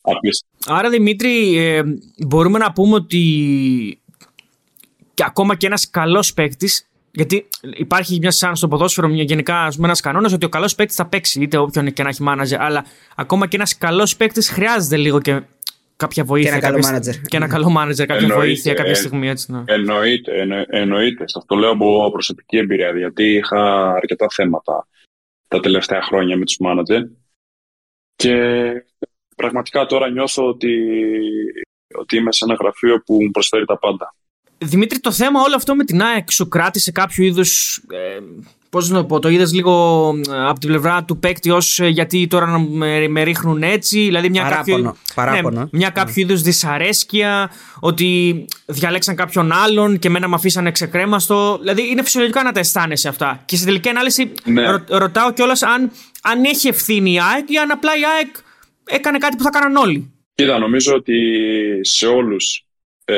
[0.00, 0.74] απίστευτο.
[0.74, 1.82] Άρα Δημήτρη, ε,
[2.26, 4.02] μπορούμε να πούμε ότι
[5.14, 10.32] και ακόμα και ένας καλός παίκτης γιατί υπάρχει μια σαν στο ποδόσφαιρο γενικά ένας κανόνας
[10.32, 12.60] ότι ο καλός παίκτης θα παίξει είτε όποιον και να έχει μάναζερ.
[12.60, 12.84] Αλλά
[13.16, 15.42] ακόμα και ένας καλός παίκτης χρειάζεται λίγο και
[15.96, 16.50] κάποια βοήθεια.
[16.50, 17.20] Και ένα καλό μάνατζερ.
[17.20, 19.52] Και ένα καλό μάνατζερ, κάποια εννοείται, βοήθεια κάποια στιγμή έτσι.
[19.52, 19.62] Ναι.
[19.64, 21.28] Εννοείται, εννο, εννοείται.
[21.28, 22.90] Σε αυτό λέω από προσωπική εμπειρία.
[22.90, 24.86] Γιατί είχα αρκετά θέματα
[25.48, 27.02] τα τελευταία χρόνια με τους μάνατζερ.
[28.14, 28.36] Και
[29.36, 30.78] πραγματικά τώρα νιώθω ότι,
[31.94, 34.14] ότι είμαι σε ένα γραφείο που μου προσφέρει τα πάντα.
[34.64, 37.82] Δημήτρη, το θέμα όλο αυτό με την ΑΕΚ σου κράτησε κάποιο είδους.
[37.88, 38.18] Ε,
[38.74, 41.86] Πώς να το πω, το είδες λίγο ε, από την πλευρά του παίκτη ως ε,
[41.86, 43.98] γιατί τώρα με, με ρίχνουν έτσι.
[43.98, 47.50] Δηλαδή μια παράπονο, κάποιο, Ναι, μια κάποιο είδους δυσαρέσκεια,
[47.80, 51.58] ότι διαλέξαν κάποιον άλλον και μένα με αφήσανε ξεκρέμαστο.
[51.60, 53.42] Δηλαδή είναι φυσιολογικά να τα αισθάνεσαι αυτά.
[53.44, 54.70] Και στην τελική ανάλυση ναι.
[54.70, 55.90] ρω, ρωτάω κιόλας αν,
[56.22, 58.36] αν έχει ευθύνη η ΑΕΚ ή αν απλά η ΑΕΚ
[58.84, 60.12] έκανε κάτι που θα κάναν όλοι.
[60.34, 61.14] Κοίτα, νομίζω ότι
[61.80, 62.66] σε όλους
[63.04, 63.14] ε,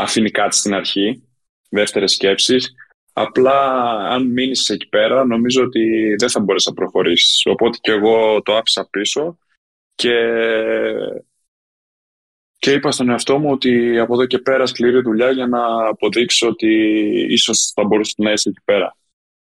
[0.00, 1.22] αφήνει κάτι στην αρχή,
[1.68, 2.74] δεύτερες σκέψεις.
[3.12, 3.60] Απλά
[4.08, 7.42] αν μείνεις εκεί πέρα νομίζω ότι δεν θα μπορείς να προχωρήσεις.
[7.46, 9.38] Οπότε και εγώ το άφησα πίσω
[9.94, 10.16] και,
[12.58, 16.48] και είπα στον εαυτό μου ότι από εδώ και πέρα σκληρή δουλειά για να αποδείξω
[16.48, 16.72] ότι
[17.28, 18.96] ίσως θα μπορούσε να είσαι εκεί πέρα.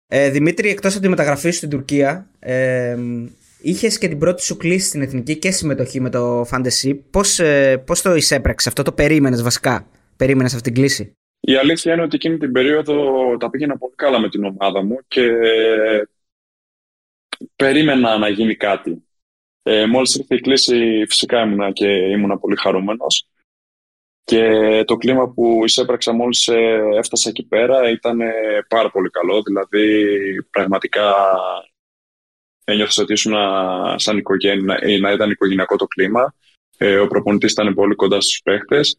[0.07, 2.97] Ε, Δημήτρη, εκτός από τη μεταγραφή σου στην Τουρκία, ε,
[3.63, 6.99] Είχες και την πρώτη σου κλίση στην εθνική και συμμετοχή με το Fantasy.
[7.11, 9.87] Πώς ε, πώς το εισέπραξε αυτό, το περίμενες βασικά;
[10.23, 12.97] Περίμενες αυτή την κλίση; Η αλήθεια είναι ότι εκείνη την περίοδο
[13.37, 15.31] τα πήγαινα πολύ καλά με την ομάδα μου και
[17.57, 19.07] περίμενα να γίνει κάτι.
[19.63, 23.29] Ε, μόλις ήρθε η κλίση φυσικά ήμουνα και ήμουνα πολύ χαρούμενος
[24.25, 24.45] και
[24.87, 28.19] το κλίμα που εισέπραξα μόλις ε, έφτασα εκεί πέρα ήταν
[28.69, 29.43] πάρα πολύ καλό.
[29.43, 30.17] Δηλαδή
[30.51, 31.15] πραγματικά
[32.65, 33.35] ένιωθα ότι ήσουν
[33.97, 36.35] σαν οικογένεια, να ήταν οικογενειακό το κλίμα.
[36.79, 38.97] Ε, ο προπονητής ήταν πολύ κοντά στους παίχτες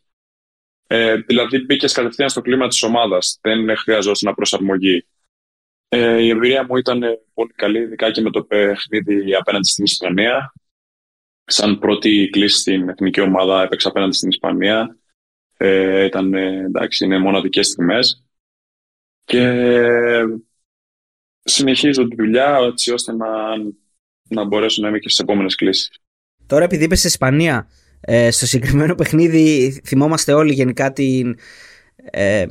[0.95, 3.39] ε, δηλαδή μπήκες κατευθείαν στο κλίμα της ομάδας.
[3.41, 5.05] Δεν χρειαζόταν προσαρμογή.
[5.87, 7.01] Ε, η εμπειρία μου ήταν
[7.33, 10.53] πολύ καλή, ειδικά και με το παιχνίδι απέναντι στην Ισπανία.
[11.45, 14.97] Σαν πρώτη κλίση στην εθνική ομάδα έπαιξα απέναντι στην Ισπανία.
[15.57, 18.25] Ε, ήταν, εντάξει, είναι μοναδικές στιγμές.
[19.23, 19.63] Και
[21.43, 23.27] συνεχίζω τη δουλειά έτσι ώστε να,
[24.29, 25.89] να μπορέσω να είμαι και στις επόμενες κλήσεις.
[26.45, 27.67] Τώρα επειδή είπες Ισπανία,
[28.05, 31.37] ε, στο συγκεκριμένο παιχνίδι θυμόμαστε όλοι γενικά την,
[32.11, 32.45] ε,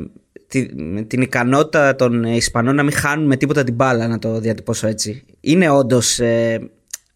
[0.46, 4.86] την, την ικανότητα των Ισπανών να μην χάνουν με τίποτα την μπάλα, να το διατυπώσω
[4.86, 5.24] έτσι.
[5.40, 6.70] Είναι όντως ε,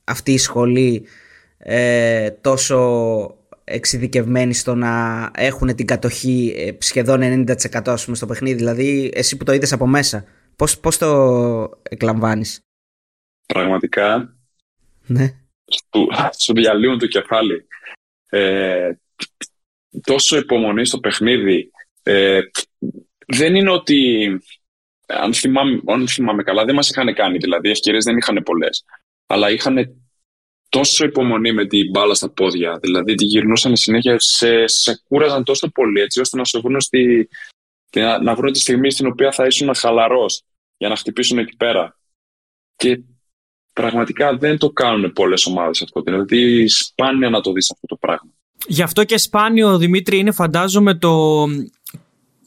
[0.05, 1.07] αυτή η σχολή
[1.59, 8.57] ε, τόσο εξειδικευμένη στο να έχουν την κατοχή ε, σχεδόν 90% ας πούμε, στο παιχνίδι.
[8.57, 10.25] Δηλαδή, εσύ που το είδες από μέσα,
[10.57, 12.61] πώς, πώς το εκλαμβάνεις;
[13.47, 14.37] πραγματικά
[15.07, 15.33] Ναι.
[15.73, 17.67] σου, σου διαλύουν το κεφάλι.
[18.29, 18.93] Ε,
[20.03, 21.71] τόσο υπομονή στο παιχνίδι.
[22.03, 22.41] Ε,
[23.27, 24.29] δεν είναι ότι,
[25.07, 28.85] αν θυμάμαι, αν θυμάμαι καλά, δεν μας είχαν κάνει, δηλαδή οι ευκαιρίες δεν είχαν πολλές.
[29.27, 29.97] Αλλά είχαν
[30.69, 35.71] τόσο υπομονή με την μπάλα στα πόδια, δηλαδή τη γυρνούσαν συνέχεια, σε, σε κούραζαν τόσο
[35.71, 37.29] πολύ έτσι ώστε να σου βρουν στη,
[37.95, 40.43] να, να βρουν τη στιγμή στην οποία θα ήσουν χαλαρός
[40.77, 41.99] για να χτυπήσουν εκεί πέρα.
[42.77, 43.01] Και
[43.81, 46.03] πραγματικά δεν το κάνουν πολλές ομάδες αυτό.
[46.03, 48.31] Δηλαδή σπάνια να το δεις αυτό το πράγμα.
[48.67, 51.45] Γι' αυτό και σπάνιο, Δημήτρη, είναι φαντάζομαι το,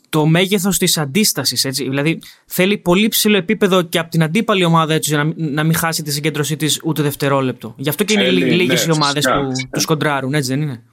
[0.10, 1.66] το μέγεθος της αντίστασης.
[1.66, 1.84] Έτσι.
[1.84, 5.76] Δηλαδή θέλει πολύ ψηλό επίπεδο και από την αντίπαλη ομάδα έτσι, για να, να μην
[5.76, 7.76] χάσει τη συγκέντρωσή της ούτε δευτερόλεπτο.
[7.78, 9.70] Γι' αυτό και είναι Θέλει, λίγες ναι, οι ομάδες φυσικά, που φυσικά.
[9.72, 10.84] τους κοντράρουν, έτσι δεν είναι;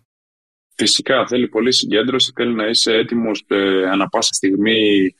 [0.74, 5.14] Φυσικά θέλει πολύ συγκέντρωση, θέλει να είσαι έτοιμος ε, ανά πάσα στιγμή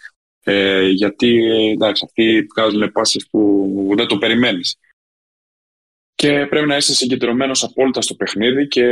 [0.48, 4.76] ε, γιατί εντάξει, αυτοί βγάζουν πάσες που δεν το περιμένεις.
[6.28, 8.82] Και πρέπει να είσαι συγκεντρωμένος απόλυτα στο παιχνίδι και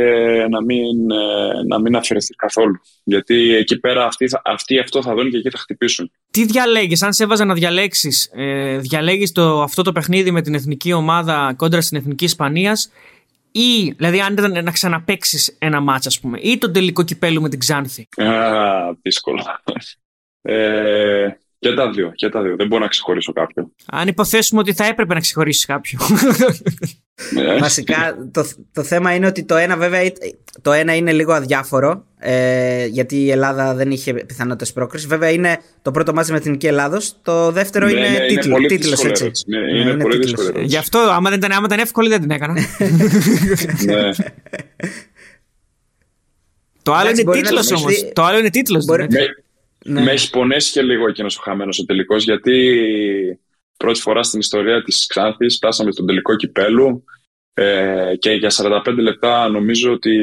[0.49, 2.75] να μην, ε, να μην αφαιρεθεί καθόλου.
[3.03, 6.11] Γιατί εκεί πέρα αυτοί, θα- αυτοί αυτό θα δουν και εκεί θα χτυπήσουν.
[6.31, 10.53] Τι διαλέγεις, αν σε έβαζα να διαλέξεις, ε, διαλέγεις το, αυτό το παιχνίδι με την
[10.53, 12.91] εθνική ομάδα κόντρα στην εθνική Ισπανίας
[13.51, 17.49] ή, δηλαδή αν ήταν να ξαναπαίξεις ένα μάτς ας πούμε, ή τον τελικό κυπέλου με
[17.49, 19.43] την Ξάνθη; Α, δύσκολο.
[20.41, 21.27] Ε,
[21.69, 22.55] και τα δύο, και τα δύο.
[22.55, 23.71] Δεν μπορώ να ξεχωρίσω κάποιον.
[23.85, 26.01] Αν υποθέσουμε ότι θα έπρεπε να ξεχωρίσεις κάποιον.
[27.37, 30.17] Ε, Βασικά το, το θέμα είναι ότι το ένα βέβαια εί-
[30.61, 35.07] το ένα είναι λίγο αδιάφορο ε, γιατί η Ελλάδα δεν είχε πιθανότητες πρόκρισης.
[35.07, 37.19] Βέβαια είναι το πρώτο μάτι με την Εθνική Ελλάδος.
[37.21, 39.23] Το δεύτερο ναι, είναι, ναι, τίτλο, πολύ τίτλος δύσκολη έτσι.
[39.23, 39.43] ερώτηση.
[39.47, 40.25] Ναι, Ναι, είναι, είναι πολύ τίτλος.
[40.31, 40.65] δύσκολη ερώτηση.
[40.65, 42.53] Γι' αυτό, άμα δεν ήταν, άμα ήταν εύκολη, δεν την έκανα.
[42.53, 44.09] ναι.
[46.83, 47.85] το άλλο Εντάξει, είναι μπορεί να τίτλος το όμως.
[47.91, 48.85] μισθεί- Το άλλο είναι τίτλος.
[49.85, 50.05] Μπορεί- Με, Ναι.
[50.05, 53.39] με έχει πονέσει και λίγο εκείνος ο χαμένος ο τελικός, γιατί
[53.77, 57.03] πρώτη φορά στην ιστορία της Ξάνθης φτάσαμε στον τελικό κυπέλου
[57.53, 60.17] ε, και για 45 λεπτά νομίζω ότι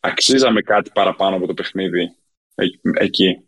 [0.00, 2.14] αξίζαμε κάτι παραπάνω από το παιχνίδι
[2.54, 2.66] ε-
[3.04, 3.40] εκεί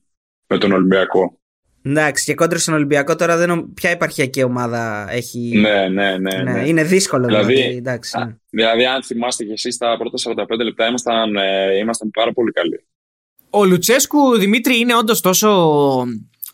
[0.46, 1.35] με τον Ολυμπιακό.
[1.83, 5.52] Εντάξει, και κόντρα στον Ολυμπιακό τώρα δεν νο- ποια επαρχιακή ομάδα έχει.
[5.56, 6.42] Ναι, ναι, ναι.
[6.42, 6.68] Ναι, ναι.
[6.68, 7.54] είναι δύσκολο δηλαδή.
[7.54, 8.37] Δηλαδή, εντάξει, ναι.
[8.50, 12.85] Δηλαδή, αν θυμάστε και εσείς τα πρώτα 45 λεπτά ήμασταν, ε, ήμασταν πάρα πολύ καλοί.
[13.51, 15.49] Ο Λουτσέσκου Δημήτρη είναι όντως τόσο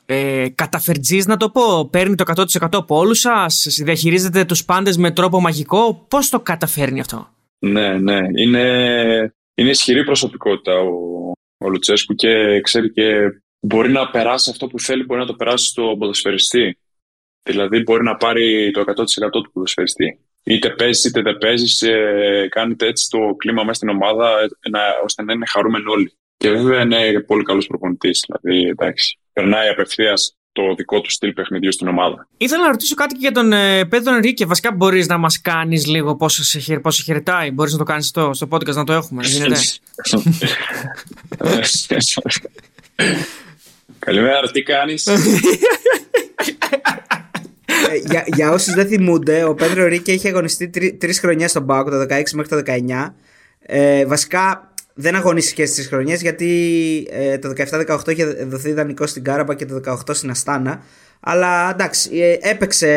[0.06, 1.88] ε, καταφερτζής να το πω.
[1.88, 3.66] Παίρνει το 100% από όλους σας.
[3.82, 6.06] Διαχειρίζεται τους πάντες με τρόπο μαγικό.
[6.08, 7.28] Πώς το καταφέρνει αυτό;
[7.58, 8.18] Ναι, ναι.
[8.34, 8.64] Είναι,
[9.54, 13.12] είναι ισχυρή προσωπικότητα ο, ο Λουτσέσκου και ξέρει και
[13.60, 16.78] μπορεί να περάσει αυτό που θέλει, μπορεί να το περάσει στο ποδοσφαιριστή.
[17.42, 20.20] Δηλαδή μπορεί να πάρει το 100% του ποδοσφαιριστή.
[20.44, 21.84] Είτε παίζεις είτε δεν παίζεις,
[22.48, 26.12] κάνετε έτσι το κλίμα μέσα στην ομάδα ε, να, ώστε να είναι χαρούμενοι όλοι.
[26.36, 28.24] Και βέβαια είναι πολύ καλός προπονητής.
[28.26, 32.28] Δηλαδή, εντάξει, περνάει απευθείας το δικό του στυλ παιχνιδιού στην ομάδα.
[32.36, 34.46] Ήθελα να ρωτήσω κάτι και για τον ε, Πέδρο Ενρίκε.
[34.46, 37.84] Βασικά, μπορείς να μας κάνεις λίγο πώ σε, χαιρε- πώς σε χαιρετάει; Μπορείς να το
[37.84, 39.22] κάνεις στο, στο podcast να το έχουμε.
[39.26, 39.56] Γίνεται;
[43.98, 45.06] Καλημέρα, τι κάνεις;
[47.90, 51.66] Ε, για, για όσους δεν θυμούνται, ο Πέντρο Ρίκε είχε αγωνιστεί τρει τρεις χρονιές στον
[51.66, 53.12] Πάοκ, το 16 μέχρι το 19.
[53.60, 57.52] Ε, βασικά δεν αγωνίστηκε στις χρονιές γιατί ε, το
[57.88, 60.82] 17-18 είχε δοθεί δανεικό στην Κάραμπα και το 18 στην Αστάνα.
[61.20, 62.88] Αλλά εντάξει, ε, έπαιξε,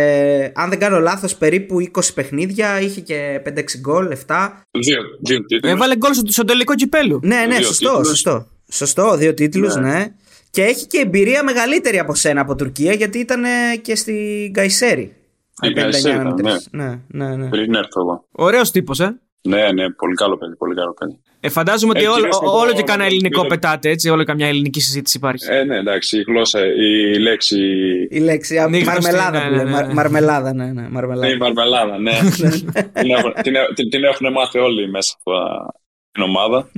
[0.55, 4.49] αν δεν κάνω λάθος, περίπου 20 παιχνίδια, είχε και 5-6 γκολ, 7.
[4.79, 5.71] Δύο, δύο τίτλους.
[5.71, 7.19] Έβαλε γκολ στο, στο τελικό κυπέλου.
[7.23, 8.07] Ναι, ναι, Δύο σωστό, τίτλους.
[8.07, 8.47] σωστό.
[8.71, 9.81] Σωστό, δύο τίτλους, ναι.
[9.91, 10.05] Ναι.
[10.49, 15.15] Και έχει και εμπειρία μεγαλύτερη από σένα από Τουρκία γιατί ήταν ε, και στην Καϊσέρη.
[15.51, 16.67] Στην Καϊσέρη ήταν, μετρήσεις.
[16.71, 17.49] ναι, ναι, ναι.
[17.49, 18.25] Πριν έρθω εδώ.
[18.31, 19.19] Ωραίος τύπος, ε.
[19.41, 21.19] Ναι, ναι, πολύ καλό παιδί, πολύ καλό παιδί.
[21.39, 23.47] Ε φαντάζομαι ότι Ε, όλο, κυρίως με το- όλο και κανένα με το- ελληνικό με
[23.47, 24.09] το- πετάτε, έτσι.
[24.09, 25.45] Όλο καμιά ελληνική συζήτηση υπάρχει.
[25.51, 27.57] Ε, ναι, εντάξει, η γλώσσα, η λέξη.
[28.09, 29.63] Η λέξη α, Ναι, γνωστή, μαρμελάδα ναι, που ναι, λέμε.
[29.69, 29.93] ναι, Μαρ- ναι.
[29.93, 30.71] Μαρμελάδα, ναι, ναι.
[30.81, 31.37] Ναι, η Μαρμελάδα.
[31.37, 32.11] μαρμελάδα, ναι.
[32.93, 35.15] την, έχουν, την, την, την έχουν μάθει όλοι μέσα
[36.09, 36.69] στην ομάδα.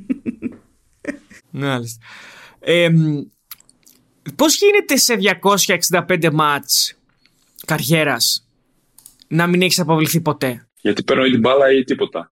[1.54, 2.06] Ναι, μάλιστα.
[2.60, 3.22] Ε, μ,
[4.36, 5.16] πώς γίνεται σε
[6.08, 6.98] 265 μάτς
[7.66, 8.48] καριέρας
[9.28, 12.31] να μην έχεις αποβληθεί ποτέ; Γιατί παίρνω ή την μπάλα ή τίποτα.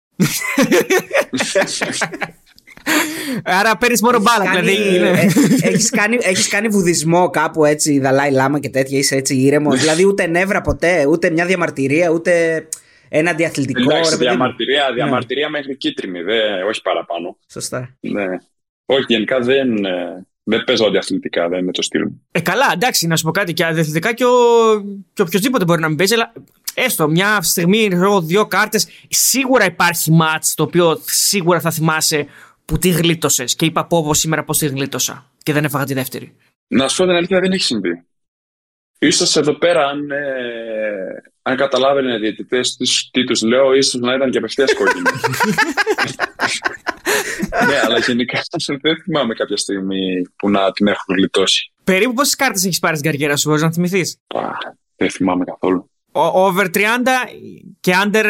[3.43, 4.95] Άρα παίρνεις μόνο μπάλα, Κάνει- δηλαδή.
[4.97, 9.35] είναι- ε, έχεις, κάνει, έχεις κάνει βουδισμό κάπου έτσι, Δαλάη Λάμα και τέτοια, είσαι έτσι
[9.35, 9.79] ήρεμος.
[9.79, 12.63] δηλαδή ούτε νεύρα ποτέ, ούτε μια διαμαρτυρία, ούτε
[13.09, 13.81] ένα διαθλητικό.
[13.81, 14.35] Εντάξει, ρε παιδί μου.
[14.35, 17.37] διαμαρτυρία, διαμαρτυρία μέχρι κίτρινη, δε, όχι παραπάνω.
[17.51, 17.97] Σωστά.
[17.99, 18.25] Ναι.
[18.85, 22.21] Όχι, γενικά δεν, ε, δεν παίζω αντιαθλητικά, δεν είναι το στυλ μου.
[22.31, 23.53] Ε, καλά, εντάξει, να σου πω κάτι.
[23.53, 24.29] Και αθλητικά και, ο...
[25.13, 26.33] και οποιοδήποτε μπορεί να μην παίζει, αλλά
[26.73, 28.87] έστω μια στιγμή, ξέρω, δύο κάρτες.
[29.07, 32.27] Σίγουρα υπάρχει μάτς το οποίο σίγουρα θα θυμάσαι
[32.65, 33.55] που τη γλίτωσες.
[33.55, 35.31] Και είπα πω πω σήμερα πώς τη γλίτωσα.
[35.43, 36.35] Και δεν έφαγα τη δεύτερη.
[36.67, 38.03] Να σου πω την αλήθεια, δεν έχει συμβεί.
[38.99, 40.17] Ίσως εδώ πέρα, αν, ε,
[41.41, 45.01] αν καταλάβαινε οι διαιτητές τους, τι τους λέω, ίσως να ήταν και απευθείας κόκκινη.
[47.67, 48.41] ναι, αλλά γενικά
[48.81, 51.71] δεν θυμάμαι κάποια στιγμή που να την έχω γλιτώσει.
[51.83, 54.17] Περίπου πόσες κάρτες έχεις πάρει στην καριέρα σου, μπορείς να θυμηθείς;
[54.95, 55.89] Δεν θυμάμαι καθόλου.
[56.11, 56.79] Over 30
[57.79, 58.25] και under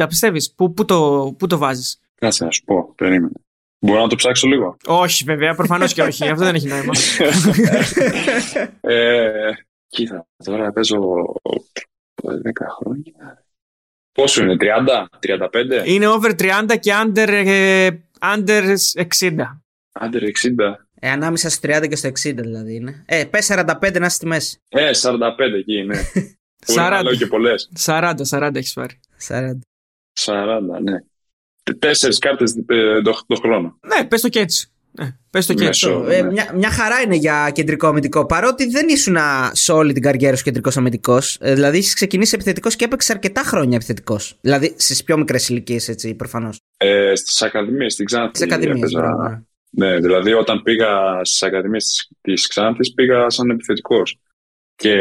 [0.00, 3.32] 60, πιστεύεις; Πού, πού, το, πού το βάζεις; Κάτσε να σου πω, περίμενε.
[3.78, 6.28] Μπορώ να το ψάξω λίγο; Όχι, βέβαια, προφανώς και όχι.
[6.28, 6.92] Αυτό δεν έχει νόημα.
[8.94, 9.50] ε,
[9.86, 10.96] κοίτα, τώρα παίζω
[12.22, 12.30] 10
[12.78, 13.44] χρόνια.
[14.12, 15.04] Πόσο είναι, 30,
[15.82, 15.86] 35?
[15.86, 17.88] Είναι over 30 και under, ε,
[18.20, 19.30] under 60.
[20.00, 20.74] Under 60.
[21.00, 23.04] Ε, ανάμεσα στο 30 και στο 60 δηλαδή είναι.
[23.06, 24.60] Ε, πες 45 να είσαι στη μέση.
[24.68, 25.20] Ε, 45
[25.58, 25.96] εκεί είναι.
[26.66, 27.00] 40.
[27.04, 27.70] Λέω και πολλές.
[27.84, 29.00] 40, 40 έχεις πάρει.
[29.28, 29.58] 40.
[30.20, 30.98] 40, ναι.
[31.78, 33.78] Τέσσερις κάρτες ε, το, το χρόνο.
[33.86, 34.68] Ναι, πες το και έτσι.
[34.98, 35.88] Ε, πες το και έτσι.
[35.88, 36.30] Μέσο, Ε, ναι.
[36.30, 38.26] μια, μια χαρά είναι για κεντρικό αμυντικό.
[38.26, 39.16] Παρότι δεν ήσουν
[39.52, 41.38] σε όλη την καριέρα σου κεντρικός αμυντικός.
[41.40, 44.36] Ε, δηλαδή, έχεις ξεκινήσει επιθετικός και έπαιξες αρκετά χρόνια επιθετικός.
[44.40, 46.58] Δηλαδή, στις πιο μικρές ηλικίες, έτσι, προφανώς.
[46.76, 48.36] Ε, στις ακαδημίες, στην Ξάνθη.
[48.36, 48.76] Στις ακαδημίες.
[48.92, 49.44] έπαιζα.
[49.70, 54.18] Ναι, δηλαδή όταν πήγα στις ακαδημίες της, της Ξάνθης πήγα σαν επιθετικός.
[54.76, 54.94] Και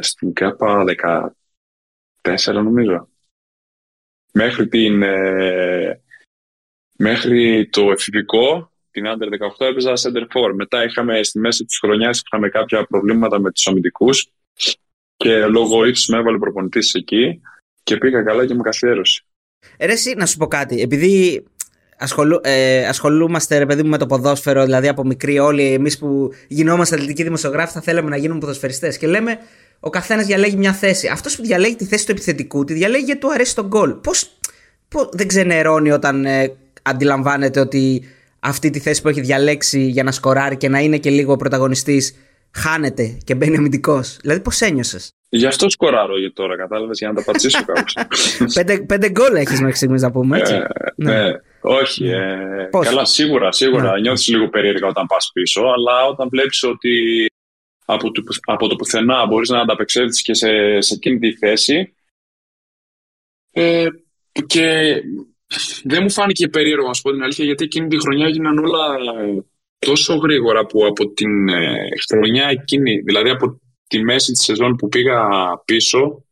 [0.00, 0.84] στην ΚΑΠΑ
[2.22, 3.08] 14 νομίζω.
[4.32, 5.02] Μέχρι την...
[5.02, 6.00] ε,
[6.96, 10.52] μέχρι το εφηβικό, την Under 18 έπαιζα center for.
[10.54, 14.30] Μετά είχαμε στη μέση της χρονιάς είχαμε κάποια προβλήματα με τους αμυντικούς
[15.16, 17.40] και λόγω ύψους με έβαλε προπονητής εκεί
[17.82, 19.24] και πήγα καλά και με καθιέρωση.
[19.76, 20.80] Ε, ρε, εσύ, να σου πω κάτι.
[20.80, 21.44] Επειδή
[21.98, 26.32] ασχολού, ε, ασχολούμαστε, ρε παιδί μου, με το ποδόσφαιρο, δηλαδή από μικροί όλοι εμείς που
[26.48, 28.98] γινόμαστε αθλητικοί δημοσιογράφοι, θα θέλαμε να γίνουμε ποδοσφαιριστές.
[28.98, 29.38] Και λέμε,
[29.80, 31.08] ο καθένας διαλέγει μια θέση.
[31.08, 33.90] Αυτός που διαλέγει τη θέση του επιθετικού, τη διαλέγει γιατί του αρέσει τον γκολ.
[33.92, 34.38] Πώς
[35.12, 38.04] δεν ξενερώνει όταν ε, αντιλαμβάνεται ότι
[38.40, 42.14] αυτή τη θέση που έχει διαλέξει για να σκοράρει και να είναι και λίγο πρωταγωνιστής
[42.50, 44.16] χάνεται και μπαίνει αμυντικός.
[44.20, 47.94] Δηλαδή, πώς ένιωσες; Γι' αυτό σκοράρω για τώρα, κατάλαβες, για να τα πατσίσω κάπως.
[48.54, 50.62] πέντε, πέντε γκολ έχεις μέχρι στιγμής να πούμε, έτσι; Ε,
[50.94, 51.22] ναι.
[51.60, 52.08] όχι.
[52.08, 53.92] Ε, Πώς; καλά, σίγουρα, σίγουρα.
[53.92, 54.00] Ναι.
[54.00, 57.26] Νιώθεις λίγο περίεργα όταν πας πίσω, αλλά όταν βλέπεις ότι
[57.92, 61.94] από το, από το πουθενά μπορείς να ανταπεξέλθεις και σε, σε εκείνη τη θέση
[63.50, 63.86] ε,
[64.46, 64.94] και
[65.82, 68.96] δεν μου φάνηκε περίεργο, να σου πω την αλήθεια, γιατί εκείνη τη χρονιά έγιναν όλα
[69.78, 74.88] τόσο γρήγορα που από την ε, χρονιά εκείνη, δηλαδή από τη μέση της σεζόν που
[74.88, 75.28] πήγα
[75.64, 76.24] πίσω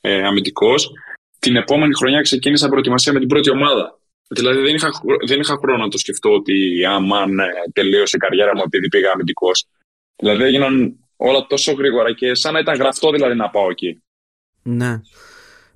[0.00, 0.90] ε, αμυντικός,
[1.38, 3.98] την επόμενη χρονιά ξεκίνησα προετοιμασία με την πρώτη ομάδα.
[4.28, 8.20] Δηλαδή δεν είχα, χρο- δεν είχα χρόνο να το σκεφτώ ότι αμάν ε, τελείωσε η
[8.20, 9.66] καριέρα μου επειδή πήγα αμυντικός.
[10.18, 14.02] Δηλαδή έγιναν όλα τόσο γρήγορα και σαν να ήταν γραφτό δηλαδή να πάω εκεί.
[14.62, 15.00] Ναι.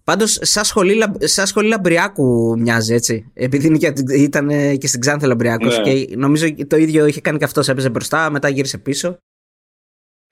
[0.04, 3.30] Πάντως, σαν σχολή, λαμ- σαν σχολή Λαμπριάκου μοιάζει έτσι.
[3.34, 5.66] Επειδή είναι και- ήταν ε, και στην Ξάνθη Λαμπριάκο.
[5.66, 5.82] Ναι.
[5.82, 7.68] Και νομίζω το ίδιο είχε κάνει και αυτός.
[7.68, 9.16] Έπαιζε μπροστά, μετά γύρισε πίσω.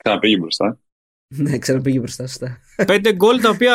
[0.05, 0.79] Ξαναπήγε μπροστά.
[1.37, 2.59] Ναι, ξαναπήγε μπροστά, σωστά.
[2.87, 3.75] Πέντε γκολ τα οποία,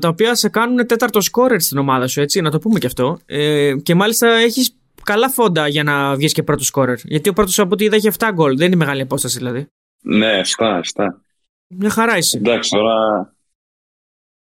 [0.00, 3.18] τα οποία σε κάνουν τέταρτο σκόρερ στην ομάδα σου, έτσι, να το πούμε και αυτό.
[3.26, 4.76] Ε, και μάλιστα έχεις
[5.12, 6.98] καλά φόντα για να βγεις και πρώτος σκόρερ.
[7.04, 8.56] Γιατί ο πρώτος από ό,τι είδα έχει 7 γκολ.
[8.56, 9.66] Δεν είναι μεγάλη απόσταση δηλαδή.
[10.02, 11.04] Ναι, 7, 7.
[11.66, 12.36] Μια χαρά είσαι.
[12.38, 12.94] Εντάξει, τώρα.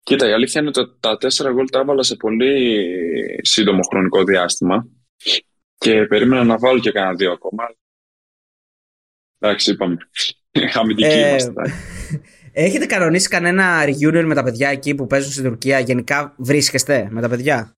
[0.02, 2.84] Κοίτα, η αλήθεια είναι ότι τα τέσσερα γκολ τα έβαλα σε πολύ
[3.42, 4.88] σύντομο χρονικό διάστημα
[5.78, 7.64] και περίμενα να βάλω και κανένα δύο ακόμα.
[9.38, 9.96] Εντάξει, είπαμε.
[10.80, 11.50] Αμυντικοί Ε, είμαστε.
[11.50, 11.74] εντάξει.
[12.52, 17.20] Έχετε κανονίσει κανένα reunion με τα παιδιά εκεί που παίζουν στην Τουρκία; Γενικά βρίσκεστε με
[17.20, 17.76] τα παιδιά;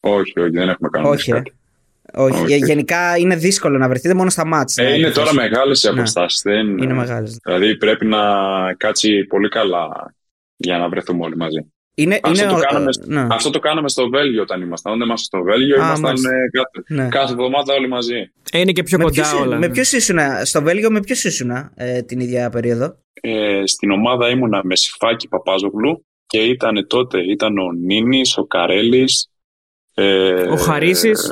[0.00, 1.34] Όχι, όχι, δεν έχουμε κάνει Όχι, ε.
[1.34, 1.50] κάτι.
[1.50, 1.58] Όχι.
[2.14, 2.52] Όχι.
[2.52, 4.78] Ε, Γενικά είναι δύσκολο να βρεθείτε μόνο στα μάτς.
[4.78, 5.98] Ε, είναι τώρα μεγάλες οι Ναι.
[5.98, 6.42] αποστάσεις.
[6.42, 6.78] Δεν...
[6.78, 7.38] Είναι μεγάλες.
[7.44, 8.20] Δηλαδή πρέπει να
[8.76, 10.14] κάτσει πολύ καλά
[10.56, 11.58] για να βρεθούμε όλοι μαζί.
[11.96, 13.26] Είναι, Αυτό είναι, το ο- κάναμε, ναι.
[13.30, 14.92] αυτό το κάναμε στο Βέλγιο όταν ήμασταν.
[14.92, 16.28] Όταν ήμασταν στο Βέλγιο, Α, ήμασταν μάλιστα.
[16.30, 17.08] ε, κάθε, Ναι.
[17.08, 18.32] κάθε εβδομάδα όλοι μαζί.
[18.52, 19.56] Ε, είναι και πιο Με κοντά ποιους, όλα.
[19.58, 19.72] με ναι.
[19.72, 24.60] ποιους ήσουν, στο Βέλγιο με ποιους ήσουν ε, την ίδια περίοδο; Ε, στην ομάδα ήμουνα
[24.64, 29.28] με Σιφάκη Παπάζογλου και ήταν τότε ήταν ο Νίνης, ο Καρέλης.
[29.94, 31.30] Ε, Ο Χαρίσης.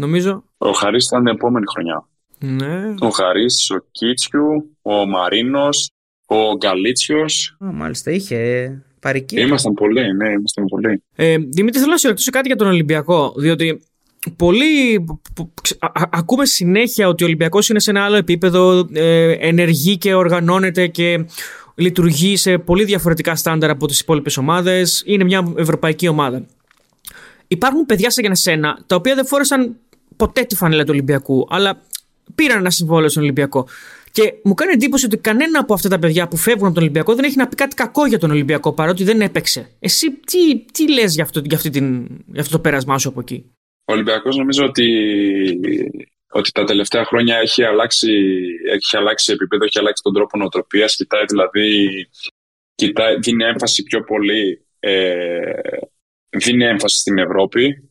[0.00, 0.44] Νομίζω.
[0.58, 2.08] Ο Χαρίς ήταν την επόμενη χρονιά.
[2.38, 2.94] Ναι.
[3.00, 5.90] Ο Χαρίς, ο Κίτσιου, ο Μαρίνος,
[6.26, 7.56] ο Γκαλίτσιος.
[7.64, 9.40] Α, μάλιστα, είχε παρική.
[9.40, 11.02] Ήμασταν πολλοί, ναι, ήμασταν πολλοί.
[11.16, 13.34] Ε, Δημήτρη, θέλω να σε ρωτήσω κάτι για τον Ολυμπιακό.
[13.36, 13.82] Διότι
[14.36, 18.16] πολλοί που- που- ξε- α- α- ακούμε συνέχεια ότι ο Ολυμπιακός είναι σε ένα άλλο
[18.16, 21.24] επίπεδο, ε, ενεργεί και οργανώνεται και
[21.74, 25.02] λειτουργεί σε πολύ διαφορετικά στάνταρ από τις υπόλοιπες ομάδες.
[25.06, 26.46] Είναι μια ευρωπαϊκή ομάδα.
[27.48, 29.76] Υπάρχουν παιδιά σαν και εσένα, τα οποία δεν φόρεσαν
[30.18, 31.82] ποτέ τη φανέλα του Ολυμπιακού, αλλά
[32.34, 33.68] πήραν ένα συμβόλαιο στον Ολυμπιακό.
[34.10, 37.14] Και μου κάνει εντύπωση ότι κανένα από αυτά τα παιδιά που φεύγουν από τον Ολυμπιακό
[37.14, 39.70] δεν έχει να πει κάτι κακό για τον Ολυμπιακό, παρότι δεν έπαιξε.
[39.80, 43.20] Εσύ τι, τι λες για, αυτό, για, αυτή την, για αυτό το πέρασμά σου από
[43.20, 43.44] εκεί;
[43.84, 44.86] Ο Ολυμπιακός νομίζω ότι
[46.30, 48.12] ότι τα τελευταία χρόνια έχει αλλάξει,
[48.72, 51.88] έχει αλλάξει επίπεδο, έχει αλλάξει τον τρόπο νοοτροπίας, κοιτάει δηλαδή,
[52.74, 55.52] κοιτάει, δίνει έμφαση πιο πολύ, ε,
[56.28, 57.87] δίνει έμφαση στην Ευρώπη,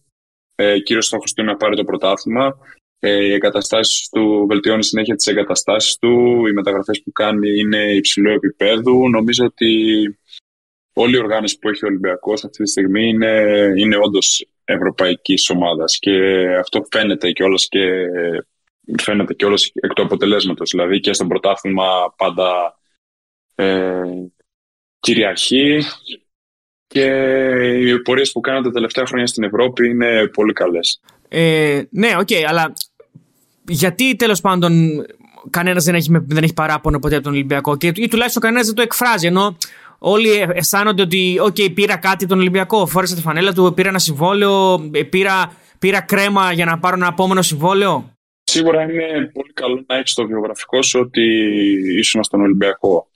[0.59, 2.57] ε, κύριος στόχος του είναι να πάρει το πρωτάθλημα,
[2.99, 8.29] ε, οι εγκαταστάσεις του βελτιώνει συνέχεια τις εγκαταστάσεις του, οι μεταγραφές που κάνει είναι υψηλού
[8.29, 9.09] επίπεδου.
[9.09, 9.71] Νομίζω ότι
[10.93, 13.45] όλη η οργάνωση που έχει ο Ολυμπιακός αυτή τη στιγμή είναι,
[13.77, 15.97] είναι όντως ευρωπαϊκής ομάδας.
[15.99, 18.05] Και αυτό φαίνεται κιόλας και
[18.97, 20.69] φαίνεται και όλος εκ του αποτελέσματος.
[20.69, 22.79] Δηλαδή και στο πρωτάθλημα πάντα
[23.55, 24.01] ε,
[24.99, 25.81] κυριαρχεί
[26.87, 27.05] και
[27.79, 31.01] οι πορείες που κάνουν τα τελευταία χρόνια στην Ευρώπη είναι πολύ καλές.
[31.27, 32.73] Ε, ναι, OK, okay, αλλά
[33.67, 34.71] γιατί τέλος πάντων
[35.49, 38.75] κανένας δεν έχει, δεν έχει παράπονο ποτέ από τον Ολυμπιακό; Και, ή τουλάχιστον κανένας δεν
[38.75, 39.27] το εκφράζει.
[39.27, 39.57] Ενώ
[39.99, 44.89] όλοι αισθάνονται ότι, OK, πήρα κάτι τον Ολυμπιακό, φόρεσα τη φανέλα του, πήρα ένα συμβόλαιο,
[44.91, 48.11] ε, πήρα, πήρα κρέμα για να πάρω ένα επόμενο συμβόλαιο;
[48.43, 51.23] Σίγουρα είναι πολύ καλό να έχεις το βιογραφικό σου ότι
[51.97, 53.07] ήσουν στον Ολυμπιακό.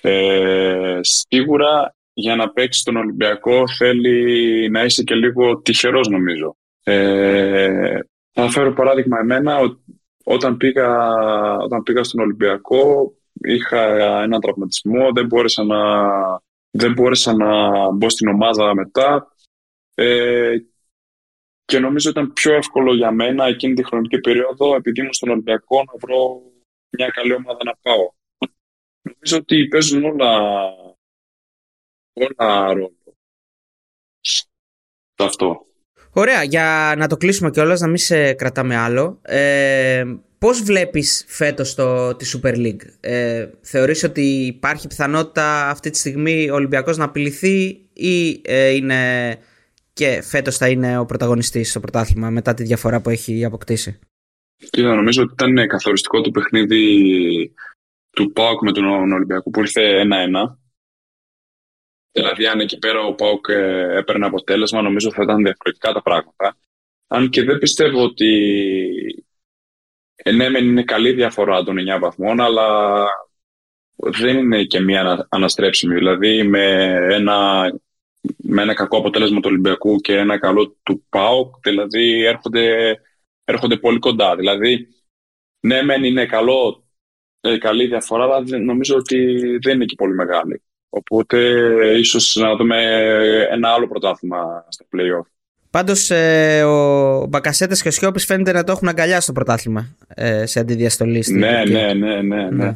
[0.00, 6.56] Ε, σίγουρα για να παίξει τον Ολυμπιακό θέλει να είσαι και λίγο τυχερός νομίζω.
[6.82, 7.98] Ε,
[8.32, 9.58] θα φέρω παράδειγμα εμένα,
[10.24, 11.16] όταν πήγα,
[11.56, 13.82] όταν πήγα στον Ολυμπιακό είχα
[14.22, 15.80] έναν τραυματισμό, δεν μπόρεσα να,
[16.70, 19.34] δεν μπόρεσα να μπω στην ομάδα μετά
[19.94, 20.56] ε,
[21.64, 25.76] και νομίζω ήταν πιο εύκολο για μένα εκείνη τη χρονική περίοδο επειδή ήμουν στον Ολυμπιακό
[25.76, 26.42] να βρω
[26.90, 28.10] μια καλή ομάδα να πάω.
[29.02, 30.50] Νομίζω ότι παίζουν όλα,
[32.12, 32.96] όλα ρόλο.
[35.16, 35.66] Αυτό.
[36.10, 39.18] Ωραία, για να το κλείσουμε κιόλας, να μην σε κρατάμε άλλο.
[39.22, 40.04] Ε,
[40.38, 46.50] πώς βλέπεις φέτος το, τη Super League; Ε, θεωρείς ότι υπάρχει πιθανότητα αυτή τη στιγμή
[46.50, 49.38] ο Ολυμπιακός να απειληθεί ή ε, είναι
[49.92, 53.98] και φέτος θα είναι ο πρωταγωνιστής στο πρωτάθλημα μετά τη διαφορά που έχει αποκτήσει;
[54.70, 57.54] Κοίτα, νομίζω ότι ήταν καθοριστικό το παιχνίδι
[58.10, 60.02] του ΠΑΟΚ με τον Ολυμπιακό που ήρθε
[60.44, 60.56] 1-1
[62.12, 66.56] Δηλαδή, αν εκεί πέρα ο Πάουκ ε, έπαιρνε αποτέλεσμα, νομίζω θα ήταν διαφορετικά τα πράγματα.
[67.06, 68.30] Αν και δεν πιστεύω ότι.
[70.14, 73.06] Ε, ναι, μεν είναι καλή διαφορά των 9 βαθμών, αλλά
[73.96, 75.94] δεν είναι και μία αναστρέψιμη.
[75.94, 76.64] Δηλαδή, με
[77.10, 77.62] ένα,
[78.36, 82.96] με ένα κακό αποτέλεσμα του Ολυμπιακού και ένα καλό του ΠΑΟΚ, δηλαδή έρχονται,
[83.44, 84.36] έρχονται πολύ κοντά.
[84.36, 84.88] Δηλαδή,
[85.60, 86.84] ναι, μεν είναι καλό,
[87.40, 90.62] ε, καλή διαφορά, αλλά νομίζω ότι δεν είναι και πολύ μεγάλη.
[90.94, 91.38] Οπότε
[91.98, 92.76] ίσως να δούμε
[93.50, 95.26] ένα άλλο πρωτάθλημα στο play-off.
[95.70, 100.46] Πάντως ε, ο Μπακασέτας και ο Σιώπης φαίνεται να το έχουν αγκαλιά στο πρωτάθλημα ε,
[100.46, 101.22] σε αντιδιαστολή.
[101.22, 102.72] Στην ναι, ναι, ναι, ναι, ναι.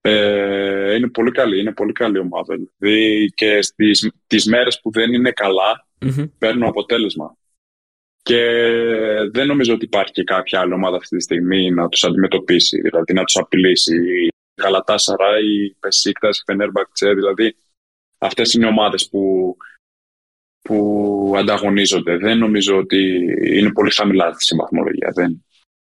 [0.00, 2.54] Ε, είναι πολύ καλή, είναι πολύ καλή ομάδα.
[2.78, 6.30] Δηλαδή και στις τις μέρες που δεν είναι καλά mm-hmm.
[6.38, 7.36] παίρνουν αποτέλεσμα.
[8.22, 8.42] Και
[9.32, 13.12] δεν νομίζω ότι υπάρχει και κάποια άλλη ομάδα αυτή τη στιγμή να τους αντιμετωπίσει, δηλαδή
[13.12, 14.28] να τους απειλήσει.
[14.62, 17.56] Γαλατάσαρα, η Πεσίκτας, η Φενέρμπακτσε, δηλαδή
[18.18, 19.56] αυτές είναι οι ομάδες που,
[20.62, 22.16] που ανταγωνίζονται.
[22.16, 22.98] Δεν νομίζω ότι
[23.58, 25.10] είναι πολύ χαμηλά στη βαθμολογία.
[25.14, 25.44] Δεν.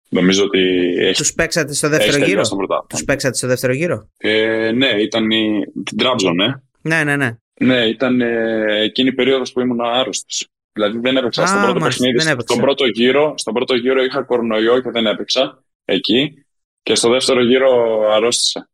[0.08, 0.58] Νομίζω ότι
[0.98, 1.16] έχει...
[1.16, 2.42] Τους παίξατε στο δεύτερο γύρο;
[2.88, 5.64] Τους παίξατε στο δεύτερο γύρο; Ε, ναι, ήταν η...
[5.84, 6.62] την Τράμπζον, ε.
[6.82, 7.36] Ναι, ναι, ναι.
[7.60, 10.48] Ναι, ήταν ε, εκείνη η περίοδος που ήμουν άρρωστος.
[10.72, 12.20] Δηλαδή δεν έπαιξα στον πρώτο παιχνίδι.
[12.20, 16.45] Στον πρώτο, γύρο, στον πρώτο γύρο είχα κορονοϊό και δεν έπαιξα εκεί.
[16.86, 18.68] Και στο δεύτερο γύρο αρρώστησα.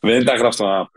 [0.00, 0.90] Δεν ήταν γραφτό.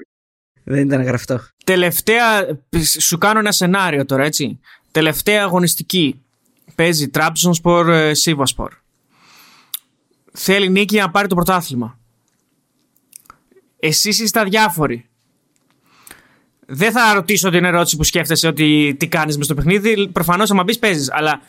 [0.64, 1.40] Δεν ήταν γραφτό.
[1.64, 2.58] Τελευταία,
[3.00, 4.60] σου κάνω ένα σενάριο τώρα, έτσι.
[4.92, 6.22] Τελευταία αγωνιστική.
[6.76, 8.74] Παίζει Τράμπσον Σπορ, Σίβα Σπορ.
[10.32, 12.00] Θέλει νίκη να πάρει το πρωτάθλημα.
[13.80, 15.10] Εσείς είστε αδιάφοροι.
[16.60, 20.08] Δεν θα ρωτήσω την ερώτηση που σκέφτεσαι ότι τι κάνεις μες στο παιχνίδι.
[20.08, 21.12] Προφανώς άμα μπεις παίζεις.
[21.12, 21.42] Αλλά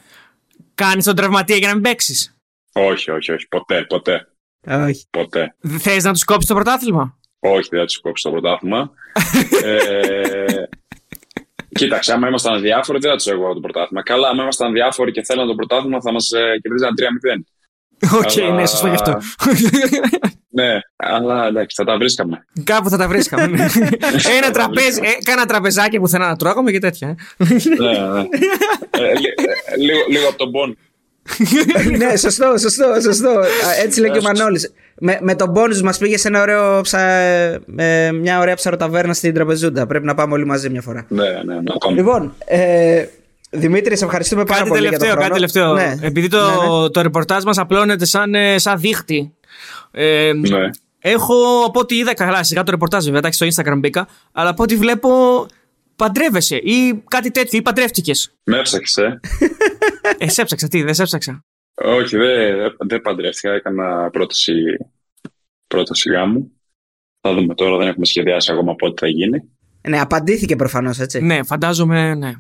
[0.74, 2.37] κάνεις τον τραυματία για να μην παίξεις.
[2.72, 3.48] Όχι, όχι, όχι.
[3.48, 4.26] Ποτέ, ποτέ.
[4.66, 5.07] Όχι.
[5.11, 5.55] Ποτέ.
[5.79, 8.90] Θες να τους κόψεις το πρωτάθλημα; Όχι, δεν θα τους κόψει το πρωτάθλημα.
[9.64, 10.62] ε,
[11.68, 14.03] κοίταξε, άμα ήμασταν αδιάφοροι, δεν θα τους εγώ το πρωτάθλημα.
[14.03, 16.95] Καλά, άμα ήμασταν αδιάφοροι και θέλαν το πρωτάθλημα, θα μας ε, κερδίζαν
[17.36, 17.43] 3-0.
[18.14, 19.18] OK, okay, ναι, σωστό γι' αυτό.
[20.61, 22.47] ναι, αλλά εντάξει, θα τα βρίσκαμε.
[22.64, 23.47] Κάπου θα τα βρίσκαμε.
[23.47, 23.66] Ναι.
[24.36, 27.09] Ένα τραπέζι, ε, κάνα τραπεζάκι που θέλω να τρώγαμε και τέτοια.
[27.09, 27.45] Ε.
[27.78, 28.20] ναι, ναι.
[28.91, 29.12] Ε,
[29.76, 30.74] λίγο, λίγο από τον πόνο
[31.99, 33.43] ναι, σωστό, σωστό, σωστό.
[33.85, 34.73] Έτσι λέει και ο Μανώλης.
[34.99, 37.01] Με, με τον πόνους μας πήγε σε ένα ωραίο ψα...
[37.77, 39.87] ε, μια ωραία ψαροταβέρνα στην Τραπεζούντα.
[39.87, 41.07] Πρέπει να πάμε όλοι μαζί μια φορά.
[41.09, 41.95] Ναι, ναι, ναι.
[41.95, 43.05] Λοιπόν, ε,
[43.55, 44.81] Δημήτρη, σε ευχαριστούμε πάρα πολύ.
[44.83, 45.75] Τελευταίο, για το κάτι τελευταίο.
[45.75, 45.97] Ναι.
[46.01, 46.89] Επειδή το, ναι, ναι.
[46.89, 49.35] το ρεπορτάζ μας απλώνεται σαν, ε, σαν δίχτυ.
[49.91, 50.70] Ε, ναι.
[50.99, 51.35] Έχω
[51.66, 54.77] από ό,τι είδα καλά, σιγά το ρεπορτάζ βέβαια, εντάξει στο Instagram μπήκα, αλλά από ό,τι
[54.77, 55.11] βλέπω
[55.97, 58.33] παντρεύεσαι ή κάτι τέτοιο, ή παντρεύτηκες.
[58.45, 59.20] Με έψαξε.
[60.18, 61.44] Ε, σε έψαξα, τι, δεν σε έψαξα.
[61.74, 63.53] Όχι, δεν δε παντρεύτηκα.
[63.53, 64.55] Έκανα πρόταση,
[65.66, 66.53] πρόταση γάμου.
[67.20, 69.42] Θα δούμε τώρα, δεν έχουμε σχεδιάσει ακόμα πότε θα γίνει.
[69.88, 71.20] Ναι, απαντήθηκε προφανώς, έτσι.
[71.20, 72.32] Ναι, φαντάζομαι, ναι.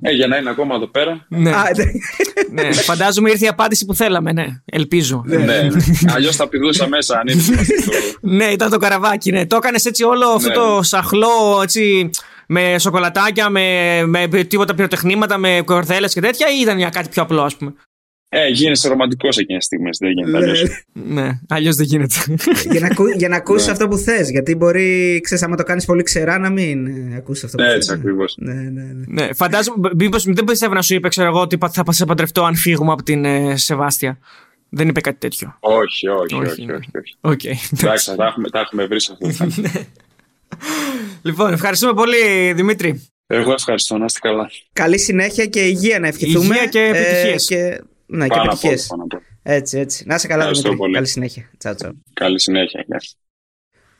[0.00, 1.26] Ε, για να είναι ακόμα εδώ πέρα.
[1.28, 1.50] Ναι.
[1.50, 1.70] Α,
[2.50, 2.62] ναι.
[2.62, 2.72] ναι.
[2.72, 4.46] Φαντάζομαι ήρθε η απάντηση που θέλαμε, ναι.
[4.64, 5.22] Ελπίζω.
[5.26, 5.68] ναι, ναι.
[6.14, 7.42] Αλλιώς θα πηδούσα μέσα αν είναι.
[8.36, 9.46] ναι, ήταν το καραβάκι, ναι.
[9.46, 10.54] Το έκανες έτσι όλο αυτό Ναι.
[10.54, 12.10] το σαχλό, έτσι,
[12.46, 17.22] με σοκολατάκια, με, με τίποτα πυροτεχνήματα, με κορδέλες και τέτοια, ή ήταν για κάτι πιο
[17.22, 17.74] απλό, ας πούμε;
[18.28, 19.98] Ε, γίνεσαι ρομαντικός εκείνες τις στιγμές.
[19.98, 20.84] Δεν γίνεται αλλιώς.
[20.92, 22.14] Ναι, αλλιώς δεν γίνεται.
[22.70, 23.72] για να, ακού- για να ακούσεις Ναι.
[23.72, 24.30] αυτό που θες.
[24.30, 27.68] Γιατί μπορεί, ξέρεις, άμα το κάνεις πολύ ξερά, να μην ε, ακούσεις αυτό που Ναι,
[27.68, 27.76] θες.
[27.78, 28.34] έτσι ακριβώς.
[28.38, 29.04] Ναι, ναι, ναι.
[29.06, 32.54] ναι, φαντάζομαι, μήπως δεν πιστεύω να σου είπε, ξέρω εγώ, ότι θα σε παντρευτώ αν
[32.56, 34.18] φύγουμε από την ε, Σεβάστια.
[34.68, 35.56] Δεν είπε κάτι τέτοιο.
[35.60, 36.64] Όχι, όχι, Όχι, όχι.
[36.64, 36.72] ναι.
[36.74, 37.14] όχι, όχι.
[37.20, 37.44] Οκ.
[37.80, 39.70] Εντάξει, τα έχουμε, τα έχουμε βρει σε αυτό το θέμα.
[41.22, 43.06] Λοιπόν, ευχαριστούμε πολύ, Δημήτρη.
[43.26, 44.50] Εγώ ευχαριστώ, να είστε καλά.
[44.72, 46.54] Καλή συνέχεια και υγεία να ευχηθούμε.
[46.54, 47.46] Υγεία και επιτυχίες.
[47.46, 48.86] και, ναι, και Πάνω απ' όλα, επιτυχίες.
[48.86, 49.22] πάνω απ' όλα.
[49.42, 50.04] Έτσι, έτσι.
[50.06, 50.82] Να είσαι καλά, Ευχαριστώ Δημήτρη.
[50.84, 50.94] πολύ.
[50.94, 51.50] Καλή συνέχεια.
[51.58, 52.02] Τσάου, τσάου.
[52.12, 52.84] Καλή συνέχεια.
[52.86, 53.16] Γεια σας.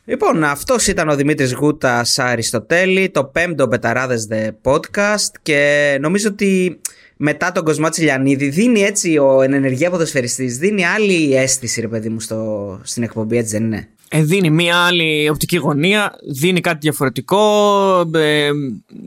[0.04, 6.80] Λοιπόν, αυτός ήταν ο Δημήτρης Γούτας Αριστοτέλη, το πέμπτο Μπεταράδες The Podcast και νομίζω ότι
[7.16, 12.08] μετά τον Κοσμά Τσιλιανίδη δίνει έτσι ο εν ενεργεία ποδοσφαιριστής, δίνει άλλη αίσθηση ρε παιδί
[12.08, 16.78] μου στο, στην εκπομπή, έτσι δεν είναι; Ε, δίνει μία άλλη οπτική γωνία, δίνει κάτι
[16.80, 18.50] διαφορετικό, ε,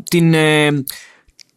[0.10, 0.84] την, ε,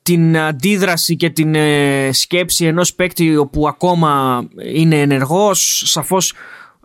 [0.02, 4.42] την αντίδραση και την ε, σκέψη ενός παίκτη όπου ακόμα
[4.74, 6.34] είναι ενεργός, σαφώς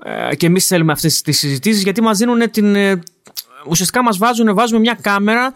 [0.03, 2.75] ε, και εμείς θέλουμε αυτές τις συζητήσεις γιατί μας δίνουν την...
[2.75, 3.01] ε,
[3.67, 5.55] ουσιαστικά μας βάζουν, βάζουμε μια κάμερα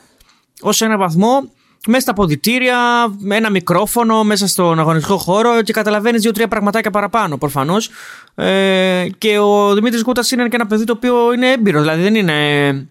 [0.62, 1.52] ως ένα βαθμό
[1.88, 2.77] μέσα στα ποδητήρια,
[3.19, 7.89] με ένα μικρόφωνο μέσα στον αγωνιστικό χώρο και καταλαβαίνεις δύο-τρία πραγματάκια παραπάνω προφανώς.
[8.36, 11.79] Ε, και ο Δημήτρης Κούτας είναι και ένα παιδί το οποίο είναι έμπειρο.
[11.79, 12.88] Δηλαδή δεν είναι.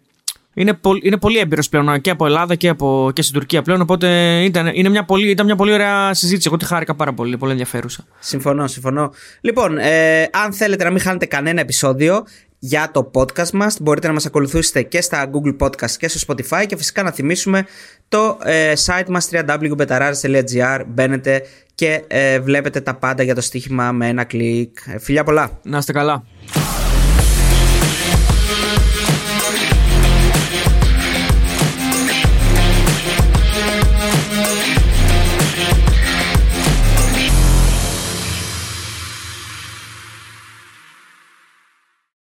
[0.54, 3.80] Είναι, πολύ, είναι πολύ έμπειρος πλέον και από Ελλάδα και, από, και στην Τουρκία πλέον.
[3.80, 6.48] Οπότε ήταν, είναι μια πολύ, ήταν μια πολύ ωραία συζήτηση.
[6.48, 8.04] Εγώ τη χάρηκα πάρα πολύ, πολύ ενδιαφέρουσα.
[8.18, 9.12] Συμφωνώ, συμφωνώ.
[9.40, 12.24] Λοιπόν, ε, αν θέλετε να μην χάνετε κανένα επεισόδιο
[12.62, 16.66] για το podcast μας, μπορείτε να μας ακολουθήσετε και στα Google Podcast και στο Spotify
[16.66, 17.66] και φυσικά να θυμίσουμε
[18.08, 21.42] το ε, site μας www.betarares.gr μπαίνετε
[21.74, 24.78] και ε, βλέπετε τα πάντα για το στοίχημα με ένα κλικ.
[24.86, 25.60] Ε, Φιλιά πολλά!
[25.62, 26.24] Να είστε καλά.